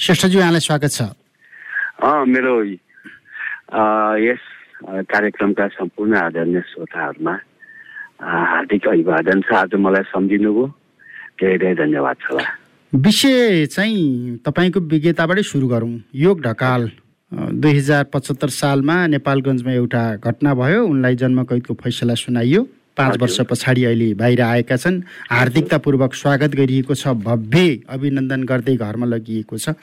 श्रेष्ठजी 0.00 0.38
यहाँलाई 0.38 0.60
स्वागत 0.64 0.92
छ। 0.92 1.02
मेरो 2.32 2.54
यस 4.24 4.44
कार्यक्रमका 5.12 5.66
सम्पूर्ण 5.76 6.16
आदरणीय 6.16 6.60
श्रोताहरूमा 6.72 7.34
हार्दिक 8.24 8.88
अभिवादन 8.88 9.40
छ। 9.44 9.52
आज 9.60 9.74
मलाई 9.76 10.04
सम्झिनुभयो। 10.08 10.66
धेरै 11.36 11.56
धेरै 11.60 11.74
धन्यवाद 11.84 12.16
छ 12.16 12.40
विषय 12.92 13.66
चाहिँ 13.76 14.40
तपाईँको 14.40 14.80
विज्ञताबाटै 14.88 15.42
सुरु 15.44 15.68
गरौँ। 15.68 15.92
योग 16.16 16.40
ढकाल 16.48 16.82
दुई 17.60 17.72
हजार 17.76 18.04
पचहत्तर 18.08 18.48
सालमा 18.56 18.96
नेपालगञ्जमा 19.20 19.72
एउटा 19.72 20.02
घटना 20.16 20.54
भयो। 20.56 20.80
उनलाई 20.88 21.14
जन्म 21.20 21.44
कैदको 21.44 21.74
फैसला 21.76 22.14
सुनाइयो। 22.24 22.62
पाँच 22.96 23.16
वर्ष 23.20 23.40
पछाडि 23.50 23.84
अहिले 23.84 24.14
बाहिर 24.14 24.40
आएका 24.42 24.76
छन्। 24.76 25.02
हार्दिकतापूर्वक 25.30 26.14
स्वागत 26.14 26.54
गरिएको 26.54 26.94
छ 26.94 27.14
भव्य 27.18 27.86
अभिनन्दन 27.88 28.42
गर्दै 28.44 28.76
घरमा 28.76 29.06
लगिएको 29.06 29.56
छ 29.56 29.76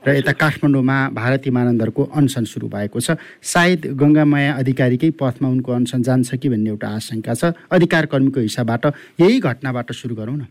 र 0.00 0.16
यता 0.16 0.32
काठमाडौँमा 0.32 0.96
भारतीय 1.12 1.52
मानन्दरको 1.52 2.02
अनसन 2.16 2.44
सुरु 2.48 2.68
भएको 2.68 3.00
छ। 3.00 3.20
सायद 3.44 3.80
गङ्गामाया 4.00 4.52
अधिकारीकै 4.56 5.10
पथमा 5.20 5.48
उनको 5.48 5.72
अनसन 5.72 6.02
जान्छ 6.02 6.34
कि 6.40 6.48
भन्ने 6.48 6.70
एउटा 6.70 6.88
आशंका 6.96 7.34
छ। 7.34 7.52
अधिकार 7.68 8.06
कर्मीको 8.08 8.40
हिसाबबाट 8.40 8.86
यही 9.20 9.40
घटनाबाट 9.40 9.92
सुरु 9.92 10.14
गरौँ 10.16 10.36
न। 10.36 10.46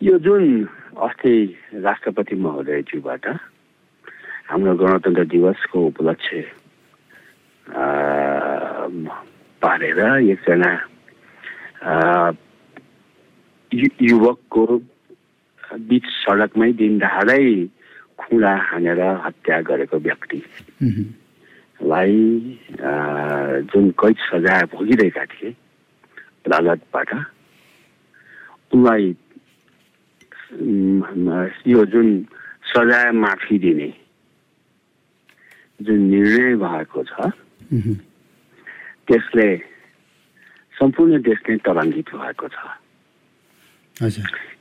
यो 0.00 0.18
जुन 0.24 0.64
अस्ति 1.04 1.34
राष्ट्रपति 1.84 2.34
महोदयज्यूबाट 2.36 3.24
हाम्रो 4.48 4.72
गणतन्त्र 4.80 5.24
दिवसको 5.28 5.78
उपलक्ष्य 5.86 6.36
पारेर 9.62 10.00
एकजना 10.30 10.72
युवकको 14.00 14.64
बिच 15.88 16.06
सडकमै 16.16 16.70
दिन 16.72 16.98
दहाडै 16.98 17.44
खुला 18.18 18.54
हानेर 18.62 19.00
हत्या 19.24 19.60
गरेको 19.60 19.96
व्यक्तिलाई 19.98 20.96
जुन 23.70 23.90
कैद 23.98 24.16
सजाय 24.24 24.62
भोगिरहेका 24.72 25.24
थिए 25.32 25.50
अदालतबाट 26.46 27.10
उनलाई 28.72 29.04
यो 31.66 31.84
जुन 31.86 32.08
सजाय 32.64 33.10
माफी 33.14 33.58
दिने 33.58 33.92
जुन 35.80 36.00
निर्णय 36.08 36.54
भएको 36.56 37.02
छ 37.04 37.32
त्यसले 39.08 39.48
सम्पूर्ण 40.78 41.20
देश 41.26 41.38
नै 41.48 41.56
तरङ्गित 41.66 42.08
भएको 42.14 42.48
छ। 42.54 42.56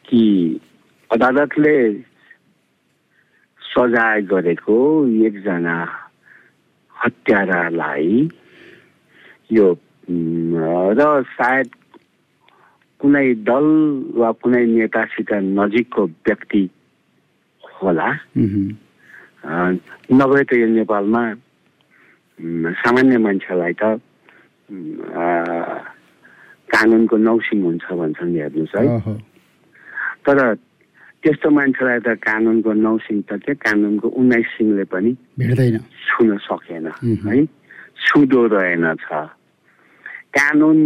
कि 0.08 0.24
अदालतले 1.12 1.78
सजाय 3.62 4.22
गरेको 4.32 4.78
एकजना 5.28 5.78
हत्यारालाई 6.96 8.30
यो 9.52 9.68
र 10.98 11.02
सायद 11.36 11.70
कुनै 13.02 13.28
दल 13.50 13.68
वा 14.18 14.32
कुनै 14.42 14.64
नेतासित 14.66 15.34
नजिकको 15.60 16.06
व्यक्ति 16.26 16.64
होला। 17.64 18.10
नभए 20.18 20.44
त 20.50 20.52
यो 20.64 20.68
नेपालमा 20.74 21.24
सामान्य 22.82 23.18
मान्छेलाई 23.28 23.74
त 23.82 23.84
कानुनको 26.68 27.16
नौसिङ 27.18 27.60
हुन्छ 27.64 27.86
भन्छन् 27.88 28.36
हेर्नुहोस् 28.36 28.76
है। 28.76 29.16
तर 30.28 30.38
त्यस्तो 31.24 31.50
मान्छेलाई 31.50 32.00
त 32.04 32.08
कानुनको 32.20 32.72
नौ 32.76 32.94
सिङ 33.08 33.18
त 33.28 33.40
के 33.44 33.54
कानुनको 33.64 34.08
उन्नाइस 34.20 34.48
सिङले 34.58 34.86
पनि 34.92 35.12
भेट्दैन। 35.40 35.80
छुन 36.08 36.30
सकेन 36.48 36.86
है। 37.26 37.46
छुदो 38.04 38.42
रहेनछ 38.54 39.08
कानुन 40.36 40.78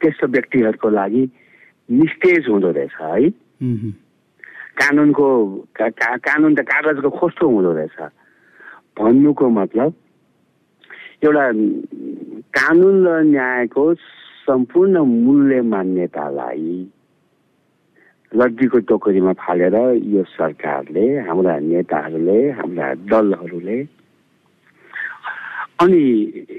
त्यस्तो 0.00 0.26
व्यक्तिहरूको 0.26 0.88
लागि 0.90 1.22
निस्तेज 1.88 2.48
हुँदो 2.48 2.70
रहेछ 2.76 2.94
है। 3.00 3.30
कानुनको 4.80 5.26
कानुन 5.76 6.52
त 6.56 6.60
कागजको 6.64 7.10
खोस्तो 7.12 7.44
हुँदो 7.44 7.72
रहेछ। 7.76 7.98
भन्नुको 8.96 9.48
मतलब 9.48 9.90
एउटा 11.22 11.46
कानुन 12.56 12.96
र 13.06 13.08
न्यायको 13.28 13.82
सम्पूर्ण 14.48 14.98
मूल्य 15.06 15.60
मान्यतालाई 15.72 16.72
लड्डीको 18.32 18.78
टोकरीमा 18.88 19.32
फालेर 19.36 19.76
यो 20.14 20.22
सरकारले 20.32 21.04
हाम्रा 21.28 21.58
नेताहरूले 21.60 22.38
हाम्रा 22.58 22.86
दलहरूले 23.10 23.78
अनि 25.84 26.02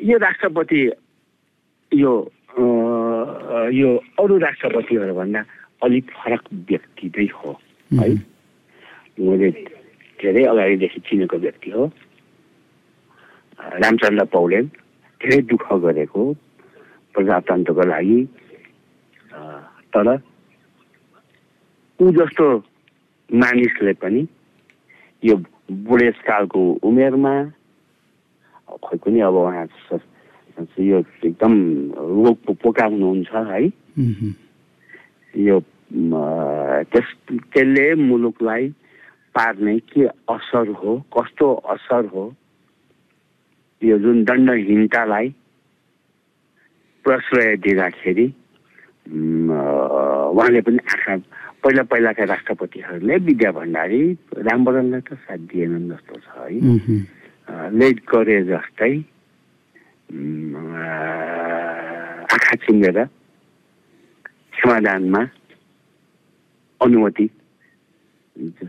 यो 0.09 0.17
राष्ट्रपति 0.17 0.81
यो 1.91 2.13
यो 3.81 3.89
अरू 4.21 4.37
राष्ट्रपतिहरूभन्दा 4.45 5.41
अलिक 5.83 6.05
फरक 6.21 6.43
व्यक्ति 6.69 7.07
नै 7.17 7.27
हो 7.33 7.51
है। 7.91 8.09
मैले 9.25 9.49
धेरै 10.21 10.43
अगाडिदेखि 10.53 10.99
चिनेको 11.09 11.37
व्यक्ति 11.37 11.69
हो। 11.71 11.89
रामचन्द्र 13.61 14.23
पौडेल 14.33 14.65
धेरै 15.21 15.41
दुःख 15.49 15.65
गरेको 15.83 16.21
प्रजातन्त्रको 17.15 17.83
लागि। 17.87 18.19
तर 19.93 20.07
ऊ 21.99 22.11
जस्तो 22.17 22.45
मानिसले 23.29 23.93
पनि 24.01 24.21
यो 25.23 25.35
बुढेसकालको 25.87 26.61
उमेरमा 26.83 27.33
खोइ 28.83 28.97
पनि 29.05 29.19
अब 29.27 29.35
उहाँ 29.35 29.67
यो 30.79 30.97
एकदम 31.25 31.53
रोग 31.95 32.55
पोका 32.61 32.85
हुनुहुन्छ 32.85 33.31
है। 33.51 33.61
यो 35.33 35.59
त्यस 36.91 37.07
त्यसले 37.29 37.85
मुलुकलाई 37.95 38.67
पार्ने 39.35 39.77
के 39.91 40.05
असर 40.33 40.69
हो 40.81 40.91
कस्तो 41.17 41.53
असर 41.73 42.05
हो 42.13 42.23
यो 43.81 43.97
जुन 43.97 44.23
दण्डहीनतालाई 44.29 45.27
प्रश्रय 47.05 47.55
दिँदाखेरि 47.65 48.25
उहाँले 49.09 50.61
पनि 50.61 50.79
आँखा 50.93 51.15
पहिला 51.61 51.83
पहिलाका 51.89 52.23
राष्ट्रपतिहरूले 52.33 53.15
विद्या 53.25 53.51
भण्डारी 53.57 54.01
रामवरणलाई 54.45 55.01
त 55.01 55.13
साथ 55.25 55.41
दिएनन् 55.49 55.89
जस्तो 55.89 56.15
छ 56.21 56.29
है। 56.37 57.69
लेट 57.73 57.97
गरे 58.09 58.37
जस्तै 58.49 58.93
आँखा 62.33 62.55
चिङ्गेर 62.65 62.97
समाधानमा 64.61 65.21
अनुमति 66.81 67.27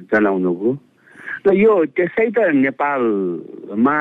जनाउनुभयो 0.08 0.72
र 1.46 1.48
यो 1.56 1.72
त्यसै 1.96 2.28
त 2.32 2.38
नेपालमा 2.64 3.96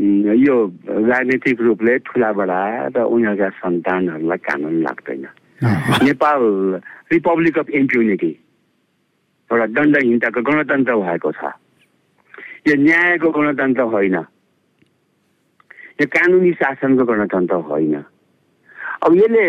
यो 0.00 0.54
राजनीतिक 0.88 1.60
रूपले 1.60 1.98
ठुला 2.08 2.30
बडा 2.32 2.60
र 2.96 3.04
उनीहरूका 3.04 3.48
सन्तानहरूलाई 3.60 4.40
कानुन 4.48 4.74
लाग्दैन। 4.80 5.24
नेपाल 6.08 6.40
रिपब्लिक 7.12 7.58
अफ 7.58 7.68
इम्प्युनिटी 7.70 8.32
एउटा 9.50 9.66
दण्डहीनताको 9.76 10.40
गणतन्त्र 10.40 10.94
भएको 10.96 11.30
छ। 11.32 11.42
यो 12.68 12.74
न्यायको 12.80 13.28
गणतन्त्र 13.28 13.82
होइन। 13.92 14.16
यो 16.00 16.06
कानुनी 16.08 16.52
शासनको 16.56 17.04
गणतन्त्र 17.04 17.56
होइन। 17.68 17.94
अब 19.04 19.10
यसले 19.16 19.44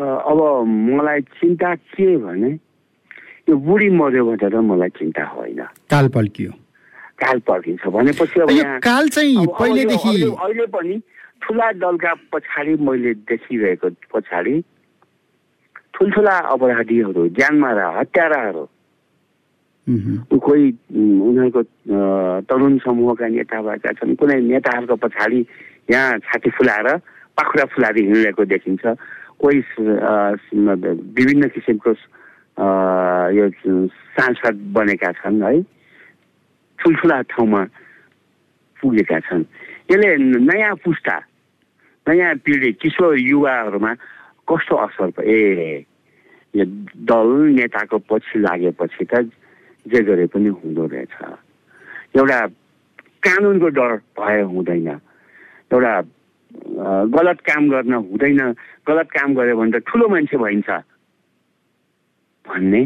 अब 0.00 0.38
मलाई 0.64 1.20
चिन्ता 1.40 1.74
के 1.92 2.16
भने 2.16 2.50
यो 3.48 3.54
बुढी 3.56 3.88
मर्यो 4.00 4.24
भनेर 4.24 4.56
मलाई 4.60 4.90
चिन्ता 4.96 5.24
होइन। 5.36 5.60
काल 5.92 6.08
पल्कियो 6.08 6.50
काल 7.18 7.38
पल्किन्छ 7.46 7.86
भनेपछि 7.86 8.40
अब 8.40 8.50
यहाँ 8.50 8.78
काल 8.80 9.08
चाहिँ 9.08 9.46
पहिलेदेखि 9.58 10.14
अहिले 10.22 10.66
पनि 10.74 11.00
ठुला 11.42 11.70
दलका 11.82 12.12
पछाडि 12.32 12.74
मैले 12.80 13.12
देखिरहेको 13.30 13.88
पछाडि 14.14 14.54
ठुल्ठुला 15.94 16.36
अपराधीहरू 16.54 17.28
ज्यानमारा 17.38 17.88
हत्याराहरू 17.98 18.64
कोही 20.38 20.64
उनीहरूको 20.94 21.62
तरुण 22.46 22.78
समूहका 22.84 23.26
नेता 23.28 23.60
भएका 23.62 23.92
छन् 23.98 24.14
कुनै 24.16 24.38
नेताहरूको 24.40 24.96
पछाडि 25.02 25.40
यहाँ 25.90 26.18
छाती 26.22 26.50
फुलाएर 26.58 26.88
पाखुरा 27.36 27.64
फुलाएर 27.74 27.96
हिँडिरहेको 27.98 28.44
देखिन्छ। 28.44 28.84
कोही 29.42 29.58
विभिन्न 31.18 31.48
किसिमको 31.50 31.90
यो 33.36 33.44
सांसद 34.14 34.56
बनेका 34.72 35.10
छन् 35.18 35.42
है। 35.42 35.54
ठुल्ठुला 36.82 37.18
ठाउँमा 37.30 37.62
पुगेका 38.82 39.18
छन्। 39.30 39.44
यसले 39.90 40.10
नयाँ 40.42 40.74
पुस्ता 40.82 41.16
नयाँ 42.06 42.34
पिँढी 42.42 42.70
किशोर 42.82 43.14
युवाहरूमा 43.18 43.92
कस्तो 44.50 44.74
असर 44.76 45.08
ए 45.22 45.86
यो 46.54 46.64
दल 47.06 47.28
नेताको 47.54 47.98
पछि 48.10 48.38
लागेपछि 48.42 49.04
त 49.06 49.30
जे 49.86 50.00
गरे 50.02 50.26
पनि 50.34 50.50
हुँदो 50.50 50.86
रहेछ। 50.90 51.14
एउटा 52.18 52.38
कानुनको 53.22 53.68
डर 53.78 53.92
भए 54.18 54.40
हुँदैन। 54.50 54.88
एउटा 55.72 55.94
गलत 57.14 57.38
काम 57.46 57.62
गर्न 57.70 57.92
हुँदैन। 58.10 58.40
गलत 58.88 59.08
काम 59.16 59.34
गऱ्यो 59.34 59.56
भने 59.56 59.78
त 59.78 59.82
ठुलो 59.86 60.08
मान्छे 60.08 60.36
भइन्छ। 60.36 60.70
भन्ने 62.44 62.82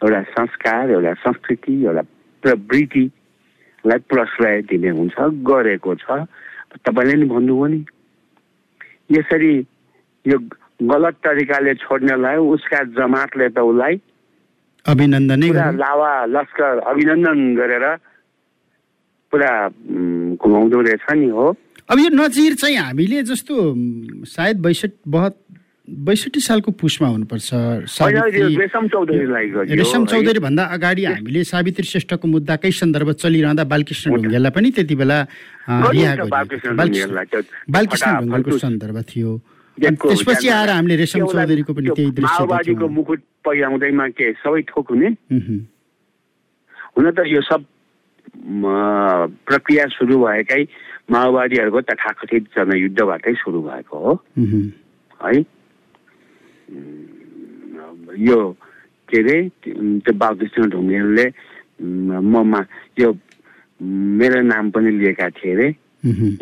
एउटा 0.00 0.22
संस्कार 0.32 0.90
एउटा 0.90 1.12
संस्कृति 1.26 1.72
एउटा 1.84 2.02
प्रवृत्तिलाई 2.42 3.98
प्रश्रय 4.10 4.62
दिने 4.70 4.90
हुन्छ 4.98 5.16
गरेको 5.48 5.94
छ। 5.94 6.06
तपाईँले 6.84 7.14
नि 7.14 7.26
भन्नुभयो 7.32 7.66
नि। 7.66 7.80
यसरी 9.16 9.54
यो 10.26 10.38
गलत 10.82 11.14
तरिकाले 11.24 11.74
छोड्नलाई 11.82 12.36
उसका 12.54 12.80
जमातले 12.96 13.48
त 13.48 13.58
उसलाई 13.58 13.94
अभिनन्दन 14.86 15.42
लावा 15.76 16.12
लस्कर 16.32 16.78
अभिनन्दन 16.90 17.38
गरेर 17.56 17.86
पुरा 19.32 19.52
घुमाउँदो 20.38 20.80
रहेछ 20.80 21.04
नि 21.12 21.28
हो। 21.28 21.46
अब 21.90 21.98
यो 21.98 22.08
नजिर 22.14 22.54
चाहिँ 22.60 22.76
हामीले 22.76 23.22
जस्तो 23.28 23.54
सायद 24.28 24.56
बैसठी 24.62 24.96
बहत 25.08 25.36
बैसठी 25.88 26.40
सालको 26.40 26.70
पुसमा 26.76 27.08
हुनुपर्छ। 27.08 27.48
रेशम 28.60 30.04
चौधरी 30.04 30.38
भन्दा 30.38 30.64
अगाडि 30.76 31.04
हामीले 31.04 31.44
सावित्री 31.48 31.86
श्रेष्ठको 31.88 32.28
मुद्दाकै 32.28 32.70
सन्दर्भ 32.70 33.08
चलिरहँदा 33.16 33.64
बालकृष्ण 33.64 34.06
ढुङ्गेललाई 34.14 34.52
पनि 34.52 34.68
त्यति 34.76 34.94
बेला 35.00 35.18
बालकृष्ण 37.72 38.08
ढुङ्गेलको 38.20 38.58
सन्दर्भ 38.58 38.96
थियो। 39.08 39.30
त्यसपछि 39.78 40.48
आएर 40.48 40.68
हामीले 40.68 40.96
रेशम 40.96 41.24
चौधरीको 41.24 41.72
पनि 41.72 41.88
त्यही 41.96 42.10
दृश्य 42.20 42.74
मुकुट 42.84 43.20
पहिराउँदैमा 43.46 44.06
के 44.12 44.26
सबै 44.44 44.62
थोक 44.68 44.86
हुने? 44.92 45.08
हुन 46.96 47.04
त 47.16 47.18
यो 47.32 47.40
सब 47.48 47.64
प्रक्रिया 49.48 49.84
सुरु 49.96 50.16
भएकै 50.20 50.62
माओवादीहरूको 51.10 51.80
तथाकथित 51.80 52.42
जनयुद्धबाटै 52.56 53.32
सुरु 53.40 53.60
भएको 53.62 53.96
हो। 53.96 54.12
है? 54.36 55.32
यो 56.68 58.40
के 59.08 59.18
अरे 59.18 59.36
त्यो 59.64 60.12
बालकृष्ण 60.14 60.68
ढुङ्गेलले 60.70 61.26
ममा 62.28 62.60
यो 63.00 63.12
मेरो 64.20 64.40
नाम 64.44 64.70
पनि 64.70 64.90
लिएका 64.92 65.28
थिए 65.32 65.52
अरे 65.54 65.68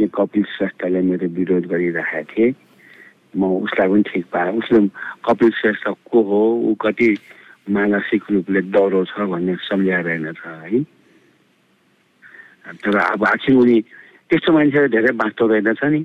यो 0.01 0.07
कपिल 0.15 0.45
श्रेष्ठले 0.57 1.01
मेरो 1.03 1.29
विरोध 1.31 1.67
गरिरहेका 1.67 2.23
थिए 2.33 2.55
म 3.35 3.53
उसलाई 3.63 3.89
पनि 3.89 4.03
ठिक 4.03 4.25
पाएँ 4.33 4.53
उसले 4.59 4.81
कपिल 5.23 5.51
श्रेष्ठ 5.53 5.89
को 6.11 6.23
हो 6.23 6.43
ऊ 6.63 6.75
कति 6.81 7.09
मानसिक 7.69 8.31
रूपले 8.31 8.61
डह्रो 8.73 9.05
छ 9.05 9.27
भन्ने 9.29 9.57
छ 10.33 10.47
है 10.65 10.83
तर 12.77 12.97
अब 12.99 13.25
आखिर 13.25 13.55
उनी 13.55 13.81
त्यस्तो 14.31 14.53
मान्छेहरू 14.53 14.89
धेरै 14.89 15.13
बाँच्दो 15.15 15.47
रहेनछ 15.47 15.85
नि 15.87 16.01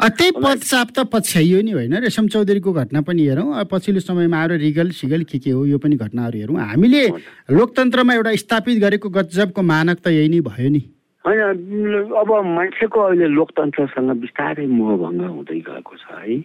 त्यही 0.00 0.30
पदचाप 0.36 0.88
त 0.96 0.98
पछ्याइयो 1.12 1.60
नि 1.62 1.72
होइन? 1.72 1.94
रेशम 2.04 2.26
चौधरीको 2.28 2.72
घटना 2.72 3.00
पनि 3.00 3.22
हेरौँ। 3.26 3.64
पछिल्लो 3.70 4.00
समयमा 4.00 4.38
आएर 4.38 4.52
रिगल 4.60 4.90
सिगल 4.90 5.22
के 5.24 5.38
के 5.38 5.50
हो 5.50 5.64
यो 5.66 5.78
पनि 5.78 5.96
घटनाहरू 5.96 6.38
हेरौँ। 6.38 6.58
हामीले 6.60 7.02
लोकतन्त्रमा 7.50 8.14
एउटा 8.14 8.34
स्थापित 8.42 8.78
गरेको 8.82 9.08
गजबको 9.08 9.62
मानक 9.62 9.98
त 10.04 10.06
यही 10.12 10.28
नै 10.28 10.40
भयो 10.42 10.68
नि। 10.70 10.82
होइन 11.24 12.12
अब 12.20 12.30
मान्छेको 12.44 13.00
अहिले 13.00 13.26
लोकतन्त्रसँग 13.32 14.10
बिस्तारै 14.20 14.66
मोहभङ्ग 14.66 15.22
हुँदै 15.24 15.60
गएको 15.62 15.94
छ 15.96 16.04
है। 16.20 16.42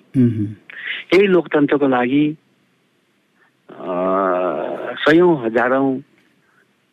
यही 1.12 1.25
लोकतन्त्रको 1.28 1.88
लागि 1.88 2.24
सयौँ 5.04 5.34
हजारौँ 5.44 5.90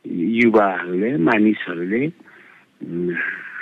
युवाहरूले 0.04 1.10
मानिसहरूले 1.28 2.02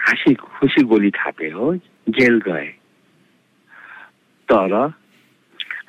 हाँसी 0.05 0.35
खुसी 0.35 0.83
गोली 0.89 1.11
थापे 1.11 1.49
हो 1.51 1.75
जेल 2.09 2.41
गए। 2.47 2.69
तर 4.55 4.75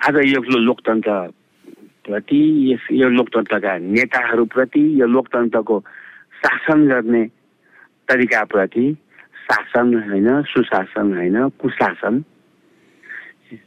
आज 0.10 0.16
यो 0.26 0.42
लोकतन्त्रप्रति 0.60 2.40
यस 2.72 2.88
यो 2.92 3.10
लोकतन्त्रका 3.10 3.78
नेताहरूप्रति 3.78 4.84
यो 5.02 5.06
लोकतन्त्रको 5.06 5.76
शासन 6.42 6.88
गर्ने 6.90 7.24
तरिकाप्रति 8.10 8.86
शासन 9.46 9.94
होइन 10.10 10.30
सुशासन 10.50 11.14
होइन 11.14 11.38
कुशासन 11.62 12.16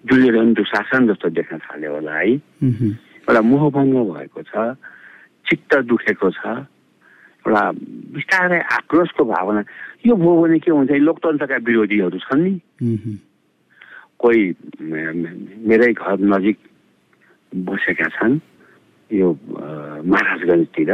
दुर्योधन 0.03 0.53
दुशासन 0.59 1.06
जस्तो 1.09 1.29
देख्न 1.31 1.59
थाल्यो 1.62 1.95
होला 1.95 2.15
है। 2.19 2.33
एउटा 2.35 3.41
मोहभङ्ग 3.55 3.95
भएको 4.11 4.43
छ 4.50 4.75
चित्त 5.47 5.79
दुखेको 5.87 6.31
छ 6.31 6.43
एउटा 7.47 7.62
बिस्तारै 8.19 8.61
आक्रोशको 8.83 9.25
भावना। 9.25 9.62
यो 10.06 10.15
भयो 10.19 10.35
भने 10.43 10.59
के 10.59 10.71
हुन्छ? 10.75 10.91
लोकतन्त्रका 10.91 11.56
विरोधीहरू 11.62 12.19
छन् 12.19 12.43
नि। 12.43 12.55
कोही 14.20 14.43
मेरै 15.69 15.93
घर 15.93 16.19
नजिक 16.32 16.59
बसेका 17.53 18.09
छन् 18.17 18.35
यो 19.11 19.29
महाराजगञ्जतिर। 20.11 20.91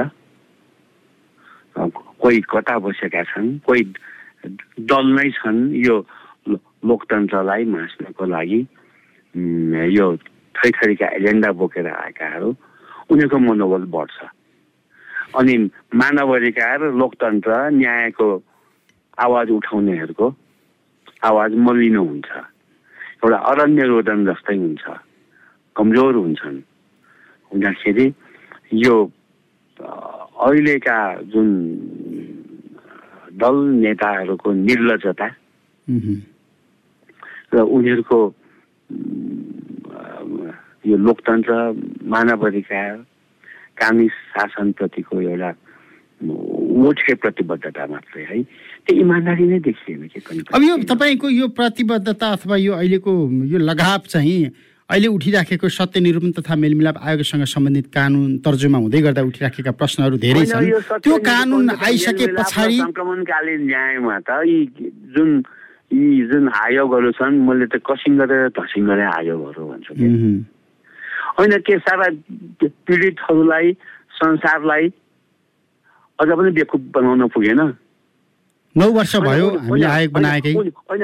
कोही 2.20 2.38
कता 2.52 2.74
बसेका 2.84 3.22
छन् 3.32 3.48
कोही 3.66 3.82
दल 4.90 5.06
नै 5.16 5.28
छन् 5.40 5.60
यो 5.86 5.96
लोकतन्त्रलाई 6.84 7.64
मास्नको 7.74 8.24
लागि 8.34 8.60
यो 9.96 10.06
थरीथरीका 10.54 11.06
एजेन्डा 11.18 11.50
बोकेर 11.58 11.86
आएकाहरू 11.88 12.48
उनीहरूको 13.10 13.38
मनोबल 13.48 13.84
बढ्छ। 13.90 14.18
अनि 15.40 15.54
मानव 16.00 16.28
अधिकार 16.36 16.78
लोकतन्त्र 17.00 17.52
न्यायको 17.74 18.28
आवाज 19.18 19.50
उठाउनेहरूको 19.50 20.26
आवाज 21.24 21.50
मलिनो 21.66 22.02
हुन्छ। 22.04 22.28
एउटा 23.22 23.38
अरण्य 23.50 23.82
रोदन 23.90 24.18
जस्तै 24.26 24.56
हुन्छ। 24.56 24.84
कमजोर 25.76 26.14
हुन्छन्। 26.14 26.58
हुँदाखेरि 27.50 28.06
यो 28.84 28.94
अहिलेका 29.80 30.98
जुन 31.32 31.48
दल 33.40 33.56
नेताहरूको 33.82 34.48
निर्लजता 34.52 35.28
र 37.54 37.60
उनीहरूको 37.74 38.18
यो 40.86 40.96
लोकतन्त्र 41.06 41.52
मानव 42.12 42.46
अधिकार 42.46 42.90
कानुनी 43.78 44.08
शासनप्रतिको 44.08 45.20
एउटा 45.20 45.50
प्रतिबद्धता 46.24 47.86
मात्रै 47.86 48.24
है? 48.24 48.42
त्यो 48.86 48.96
इमान्दारी 48.96 49.44
नै 49.46 49.58
देखिएन 49.64 50.08
कि 50.12 50.20
अब 50.54 50.62
यो 50.62 50.76
तपाईँको 50.84 51.28
यो 51.30 51.46
प्रतिबद्धता 51.56 52.26
अथवा 52.32 52.56
यो 52.56 52.72
अहिलेको 52.74 53.12
यो 53.52 53.58
लगाव 53.58 54.00
चाहिँ 54.08 54.40
अहिले 54.90 55.08
उठिराखेको 55.08 55.68
सत्य 55.68 56.00
निरूपण 56.00 56.30
तथा 56.36 56.54
मेलमिलाप 56.60 56.96
आयोगसँग 57.00 57.44
सम्बन्धित 57.48 57.86
कानुन 57.88 58.44
तर्जुमा 58.44 58.78
हुँदै 58.84 59.00
गर्दा 59.00 59.22
उठिराखेका 59.24 59.72
प्रश्नहरू 59.80 60.16
धेरै 60.20 60.44
छन्। 60.44 61.00
त्यो 61.00 61.16
कानुन 61.24 61.70
आइसके 61.72 62.26
पछाडि 62.36 62.78
न्यायमा 63.64 64.16
त 64.28 64.30
यी 64.44 64.58
जुन 65.16 65.30
यी 65.88 66.26
जुन 66.28 66.44
आयोगहरू 66.48 67.10
छन् 67.16 67.40
मैले 67.48 67.66
त 67.72 67.80
कसिङ 67.80 68.12
गरेर 68.20 68.52
धसिङ 68.52 68.82
गरेर 68.84 69.08
आयोगहरू 69.08 69.62
भन्छु 69.72 69.92
होइन 71.38 71.52
के 71.64 71.74
सारा 71.80 72.06
पीडितहरूलाई 72.60 73.72
संसारलाई 74.20 74.84
अझ 76.18 76.28
पनि 76.30 76.50
बेकुप 76.50 76.82
बनाउन 76.94 77.28
पुगेन 77.28 77.60
नौ 78.76 78.90
वर्ष 78.90 79.14
भयो 79.18 79.48
हामीले 79.50 79.86
आयोग 79.86 80.12
बनाएकै 80.12 80.52
होइन 80.52 81.02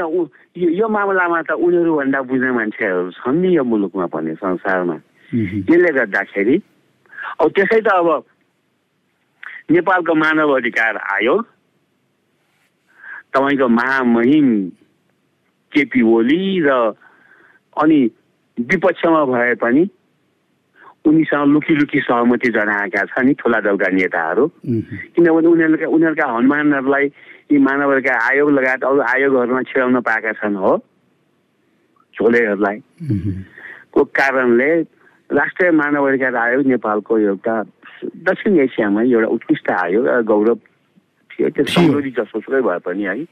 यो 0.74 0.88
मामलामा 0.88 1.40
त 1.42 1.50
उनीहरूभन्दा 1.58 2.20
बुझ्ने 2.22 2.50
मान्छेहरू 2.52 3.10
छन् 3.16 3.40
नि 3.42 3.54
यो 3.56 3.64
मुलुकमा 3.64 4.06
पनि 4.06 4.34
संसारमा 4.36 4.96
यसले 5.30 5.92
गर्दाखेरि 5.92 6.56
अब 7.38 7.48
त्यसै 7.50 7.80
त 7.80 7.88
अब 7.92 8.08
नेपालको 9.70 10.14
मानव 10.16 10.50
अधिकार 10.52 10.96
आयोग 11.10 11.46
तपाईँको 13.32 13.68
महामहिम 13.70 14.48
केपी 15.72 16.02
ओली 16.08 16.42
र 16.60 16.70
अनि 17.76 18.00
विपक्षमा 18.58 19.24
भए 19.26 19.54
पनि 19.56 19.84
उनीसँग 21.04 21.46
लुकी 21.52 21.74
लुकी 21.74 22.00
सहमति 22.00 22.48
जनाएका 22.52 23.02
छन् 23.10 23.26
नि 23.26 23.32
ठुला 23.40 23.60
दलका 23.60 23.88
नेताहरू। 23.88 24.44
किनभने 25.16 25.48
उनीहरूका 25.48 25.86
उनीहरूका 25.86 26.26
हनुमानहरूलाई 26.26 27.06
यी 27.52 27.58
मानवहरूका 27.58 28.14
आयोग 28.28 28.50
लगायत 28.50 28.84
अरू 28.84 29.00
आयोगहरूमा 29.00 29.62
छिराउन 29.68 30.00
पाएका 30.00 30.32
छन् 30.38 30.56
हो 30.56 30.72
झोलेहरूलाई 32.14 32.78
को 33.92 34.04
कारणले 34.04 34.70
राष्ट्रिय 35.30 35.70
मानव 35.70 36.08
अधिकार 36.08 36.36
आयोग 36.36 36.66
नेपालको 36.66 37.18
एउटा 37.18 37.54
दक्षिण 38.28 38.58
एसियामा 38.60 39.02
एउटा 39.02 39.28
उत्कृष्ट 39.28 39.70
आयोग 39.70 40.06
गौरव 40.26 40.58
थियो। 41.30 41.48
त्यो 41.48 41.64
समृद्धि 41.64 42.10
जसोसुकै 42.10 42.60
भए 42.60 42.78
पनि 42.84 43.02
है। 43.02 43.24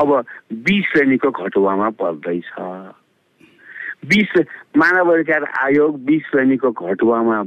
अब 0.00 0.10
बी 0.52 0.76
श्रेणीको 0.82 1.30
घटुवामा 1.30 1.88
पर्दैछ। 2.00 2.48
बिस 4.02 4.30
मानव 4.76 5.12
अधिकार 5.14 5.44
आयोग 5.60 6.04
बिस 6.04 6.22
श्रेणीको 6.30 6.70
घटुवामा 6.70 7.42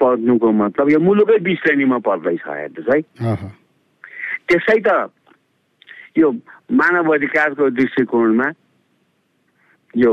पर्नुको 0.00 0.50
मतलब 0.52 0.90
यो 0.90 0.98
मुलुकै 0.98 1.38
बिस 1.38 1.58
श्रेणीमा 1.58 1.98
पर्दैछ 1.98 2.42
हेर्नुहोस् 2.46 2.90
है। 3.20 3.50
त्यसै 4.48 4.78
त 4.86 5.10
यो 6.18 6.30
मानव 6.72 7.14
अधिकारको 7.14 7.70
दृष्टिकोणमा 7.70 8.48
यो 9.96 10.12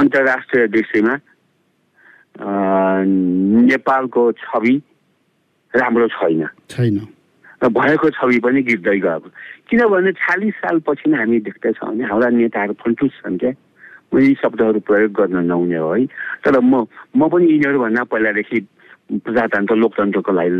अन्तर्राष्ट्रिय 0.00 0.66
दृष्टिमा 0.66 1.14
नेपालको 3.66 4.22
छवि 4.32 4.76
राम्रो 5.74 6.08
छैन। 6.08 6.46
छैन। 6.70 6.98
र 7.62 7.68
भएको 7.68 8.10
छवि 8.10 8.38
पनि 8.38 8.62
गिर्दै 8.62 8.98
गएको। 9.00 9.28
किनभने 9.68 10.12
चालिस 10.12 10.54
सालपछि 10.54 11.10
नै 11.10 11.16
हामी 11.18 11.38
देख्दैछौँ 11.40 11.88
भने 11.90 12.04
हाम्रा 12.04 12.28
नेताहरू 12.28 12.74
फन्टुस 12.84 13.12
छन् 13.24 13.38
क्या 13.38 13.52
यी 14.14 14.34
शब्दहरू 14.34 14.80
प्रयोग 14.80 15.12
गर्न 15.12 15.44
नहुने 15.44 15.76
हो 15.76 15.92
है। 15.94 16.06
तर 16.44 16.60
म 16.60 16.86
म 17.16 17.28
पनि 17.28 17.46
यिनीहरूभन्दा 17.46 18.02
पहिलादेखि 18.04 18.58
प्रजातन्त्र 19.12 19.74
लोकतन्त्रको 19.74 20.32
लागि 20.32 20.50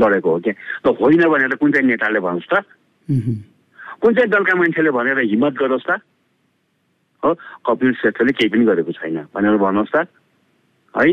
लडेको 0.00 0.30
हो 0.30 0.38
क्या। 0.40 0.54
र 0.86 0.88
होइन 0.96 1.22
भनेर 1.28 1.54
कुन 1.54 1.72
चाहिँ 1.72 1.86
नेताले 1.86 2.20
भन्नुहोस् 2.20 2.50
त? 2.50 2.64
कुन 4.00 4.14
चाहिँ 4.14 4.30
दलका 4.30 4.54
मान्छेले 4.54 4.90
भनेर 4.90 5.18
हिम्मत 5.18 5.54
गरोस् 5.54 5.86
त? 5.86 6.00
हो 7.22 7.30
कपिल 7.66 7.92
श्रेष्ठले 7.92 8.32
केही 8.32 8.48
पनि 8.48 8.64
गरेको 8.64 8.92
छैन 8.92 9.18
भनेर 9.34 9.56
भन्नुहोस् 9.56 9.94
त। 9.94 10.06
है? 10.94 11.12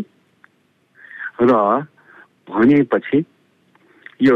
र 1.41 1.51
भनेपछि 2.49 3.19
यो 4.21 4.35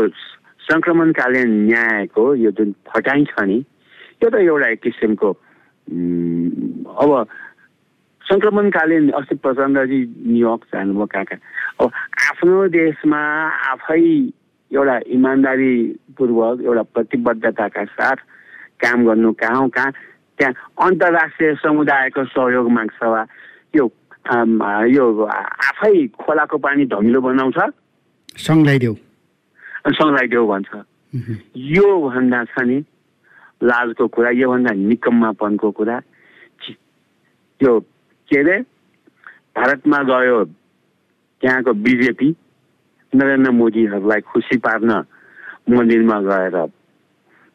सङ्क्रमणकालीन 0.64 1.50
न्यायको 1.68 2.24
यो 2.36 2.52
जुन 2.52 2.76
फटाइ 2.88 3.26
छ 3.26 3.34
नि 3.44 3.58
यो 4.24 4.30
त 4.30 4.36
एउटा 4.36 4.68
एक 4.68 4.80
किसिमको 4.80 5.30
अब 6.94 7.12
सङ्क्रमणकालीन 8.30 9.10
अस्ति 9.20 9.36
प्रचण्डजी 9.44 10.00
न्युयोर्क 10.32 10.62
जानुभयो 10.74 11.06
कहाँ 11.06 11.26
कहाँ। 11.26 11.42
अब 11.82 11.92
आफ्नो 12.30 12.68
देशमा 12.72 13.22
आफै 13.72 14.02
एउटा 14.72 14.98
इमान्दारीपूर्वक 15.18 16.62
एउटा 16.64 16.84
प्रतिबद्धताका 16.96 17.84
साथ 17.98 18.18
काम 18.82 19.06
गर्नु 19.06 19.32
कहाँ 19.34 19.60
हो 19.60 19.68
कहाँ? 19.76 19.92
त्यहाँ 20.38 20.54
अन्तर्राष्ट्रिय 20.88 21.54
समुदायको 21.62 22.24
सहयोग 22.32 22.72
माग्छ 22.72 23.04
वा? 23.04 23.22
यो 23.76 23.86
यो 24.88 25.06
आफै 25.24 26.08
खोलाको 26.16 26.58
पानी 26.58 26.86
धमिलो 26.88 27.22
बनाउँछ? 27.22 27.60
सङ्घलाई 28.40 28.80
देऊ। 28.80 28.96
अनि 29.86 29.94
सङ्घलाई 30.00 30.28
भन्छ। 30.48 30.72
यो 31.56 31.88
भन्दा 32.10 32.44
छ 32.50 32.66
नि 32.66 32.78
लाजको 33.64 34.08
कुरा 34.08 34.30
योभन्दा 34.42 34.72
निकम्मापनको 34.74 35.72
कुरा। 35.72 35.98
यो 37.62 37.72
के 38.34 38.40
अरे? 38.40 38.62
भारतमा 39.58 40.00
गयो 40.04 40.44
त्यहाँको 41.42 41.74
बिजेपी 41.74 42.36
नरेन्द्र 43.16 43.52
मोदीहरूलाई 43.52 44.22
खुसी 44.22 44.58
पार्न 44.58 45.06
मन्दिरमा 45.70 46.18
गएर 46.22 46.58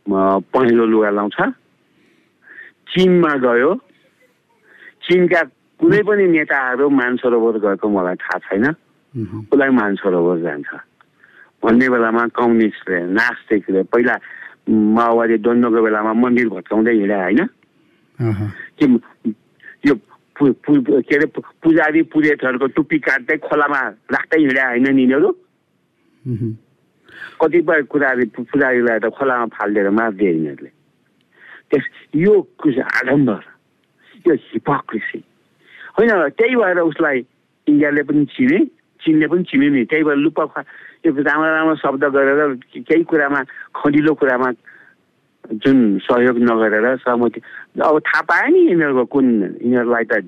म, 0.08 0.40
पहेँलो 0.40 0.86
लुगा 0.86 1.10
लाउँछ। 1.10 1.36
चिनमा 2.94 3.34
गयो। 3.34 3.74
चिनका 5.02 5.42
कुनै 5.78 6.02
पनि 6.02 6.24
नेताहरू 6.26 6.88
मानसरोवर 6.88 7.58
गएको 7.58 7.88
मलाई 7.88 8.14
थाहा 8.14 8.38
छैन। 8.38 8.64
उसलाई 9.50 9.68
मानसरोवर 9.68 10.38
जान्छ। 10.38 10.66
भन्ने 11.64 11.88
बेलामा 11.88 12.26
कम्युनिस्टले 12.28 12.98
नास्तिकले 13.12 13.82
पहिला 13.82 14.14
माओवादी 14.70 15.36
द्वन्द्वको 15.38 15.82
बेलामा 15.82 16.12
मन्दिर 16.12 16.48
भत्काउँदै 16.48 16.92
हिँडे 16.92 17.14
होइन? 17.14 17.40
कि 18.78 18.84
यो 19.86 19.94
के 20.38 21.14
अरे 21.16 21.26
पुजारी 21.62 22.02
पुरेतहरूको 22.12 22.66
टुप्पी 22.76 22.98
काट्दै 22.98 23.36
खोलामा 23.42 23.80
राख्दै 24.14 24.38
हिँडे 24.38 24.62
होइन 24.62 24.86
नि 24.94 25.02
यिनीहरू 25.02 25.30
कतिपय 27.40 27.82
कुराहरू 27.90 28.24
पुजारीलाई 28.38 28.98
त 28.98 29.06
खोलामा 29.18 29.46
फालिदिएर 29.54 29.90
मारिदिए 29.90 30.30
यिनीहरूले। 30.30 30.70
त्यस 31.70 31.84
यो 32.16 32.34
आडम्बर 32.98 33.42
यो 34.26 34.34
हिपोक्रेसी। 34.34 35.20
होइन 35.98 36.10
त्यही 36.38 36.54
भएर 36.56 36.78
उसलाई 36.80 37.18
इन्डियाले 37.66 38.02
पनि 38.02 38.24
चिने 38.34 38.58
चिनले 39.02 39.26
पनि 39.26 39.42
चिने 39.50 39.68
नि। 39.70 39.84
त्यही 39.90 40.02
भएर 40.04 40.16
लुप्पा 40.16 40.44
खा 40.54 40.60
यो 41.06 41.10
राम्रो 41.12 41.50
राम्रो 41.54 41.76
शब्द 41.82 42.04
गरेर 42.14 42.54
केही 42.86 43.02
कुरामा 43.10 43.40
खडिलो 43.74 44.14
कुरामा 44.14 44.48
जुन 45.48 45.78
सहयोग 46.04 46.38
नगरेर 46.38 46.96
सहमति 47.04 47.40
अब 47.80 47.98
थाहा 48.06 48.20
पायो 48.28 48.48
नि 48.52 48.60
यिनीहरूको 48.68 49.04
कुन 49.12 49.26
यिनीहरूलाई 49.64 50.04
त 50.12 50.20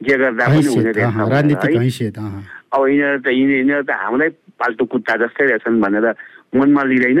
जे 0.00 0.14
गर्दा 0.22 0.46
पनि 0.46 0.62
हुने 0.74 0.90
रहेछ 0.94 1.14
अब 2.72 2.86
यिनीहरू 2.86 3.18
त 3.18 3.28
यिनी- 3.34 3.58
यिनीहरू 3.58 3.82
त 3.82 3.90
हाम्रै 4.02 4.28
पाल्टु 4.60 4.84
कुत्ता 4.92 5.14
जस्तै 5.26 5.44
रहेछन् 5.50 5.80
भनेर 5.82 6.06
मनमा 6.54 6.82
लिँदैन। 6.90 7.20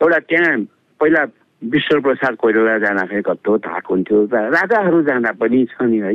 एउटा 0.00 0.18
त्यहाँ 0.28 0.56
पहिला 1.00 1.22
विश्व 1.62 2.00
प्रसाद 2.00 2.34
कोइराला 2.40 2.76
जाँदाखेरि 2.84 3.22
कस्तो 3.28 3.56
धाक 3.64 3.84
हुन्थ्यो 3.90 4.18
राजाहरू 4.32 5.02
जाँदा 5.08 5.30
पनि 5.40 5.64
छ 5.70 5.82
नि 5.88 5.98
है? 6.00 6.12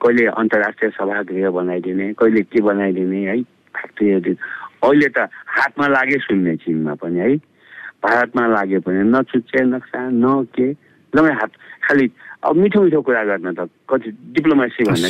कहिले 0.00 0.24
अन्तर्राष्ट्रिय 0.32 0.90
सभागृह 0.96 1.50
बनाइदिने 1.50 2.12
कहिले 2.18 2.42
के 2.52 2.60
बनाइदिने 2.60 3.20
है? 3.26 3.36
फ्याक्ट्रीहरू 3.76 4.32
अहिले 4.84 5.08
त 5.16 5.28
हातमा 5.56 5.86
लागे 5.88 6.18
सुन्ने 6.26 6.56
चिनमा 6.64 6.94
पनि 7.02 7.18
है? 7.18 7.36
भारतमा 8.04 8.46
लागे 8.46 8.78
पनि 8.86 9.02
न 9.10 9.22
चुच्चे 9.32 9.64
नक्सा 9.72 10.00
न 10.12 10.44
के। 10.54 10.68
एकदमै 10.70 11.32
हात 11.40 11.50
खालि 11.88 12.06
अब 12.46 12.56
मिठो 12.56 12.80
मिठो 12.82 13.00
कुरा 13.02 13.22
गर्न 13.24 13.52
त 13.56 13.68
कति 13.90 14.10
डिप्लोमेसी 14.36 14.84
भन्ने 14.84 15.08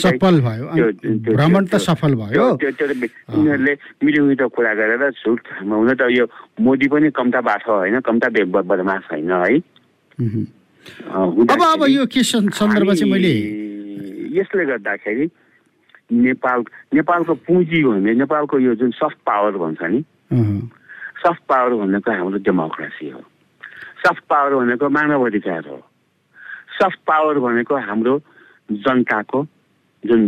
यिनीहरूले 3.35 3.75
मिठो 4.05 4.23
मिठो 4.25 4.47
कुरा 4.57 4.73
गरेर 4.81 5.03
झुट 5.11 5.41
हुन 5.67 5.91
त 5.99 6.03
यो 6.15 6.25
मोदी 6.63 6.87
पनि 6.89 7.11
कम्ता 7.11 7.41
बाठो 7.49 7.73
होइन 7.79 8.01
कम्ता 8.07 8.29
बदमास 8.71 9.03
होइन 9.13 9.31
है? 9.33 9.59
अब 11.17 11.63
अब 11.63 11.85
यो 11.89 12.07
के 12.07 12.23
सन्- 12.23 12.53
सन्दर्भ 12.55 12.93
चाहिँ 12.95 13.11
मैले 13.13 13.33
यसले 14.39 14.65
गर्दाखेरि 14.67 15.27
नेपाल 16.11 16.65
नेपालको 16.95 17.35
पुँजी 17.47 17.83
भने 17.85 18.15
नेपालको 18.15 18.59
यो 18.59 18.75
जुन 18.75 18.91
सफ्ट 18.95 19.19
पावर 19.27 19.57
भन्छ 19.59 19.83
नि 19.83 20.05
सफ्ट 21.23 21.43
पावर 21.49 21.75
भनेको 21.75 22.11
हाम्रो 22.13 22.39
डेमोक्रेसी 22.47 23.09
हो। 23.11 23.21
सफ्ट 24.07 24.23
पावर 24.31 24.55
भनेको 24.55 24.89
मानव 24.89 25.27
अधिकार 25.27 25.67
हो। 25.67 25.79
सफ्ट 26.79 26.99
पावर 27.07 27.39
भनेको 27.41 27.77
हाम्रो 27.77 28.19
जनताको 28.71 29.45
जुन 30.05 30.21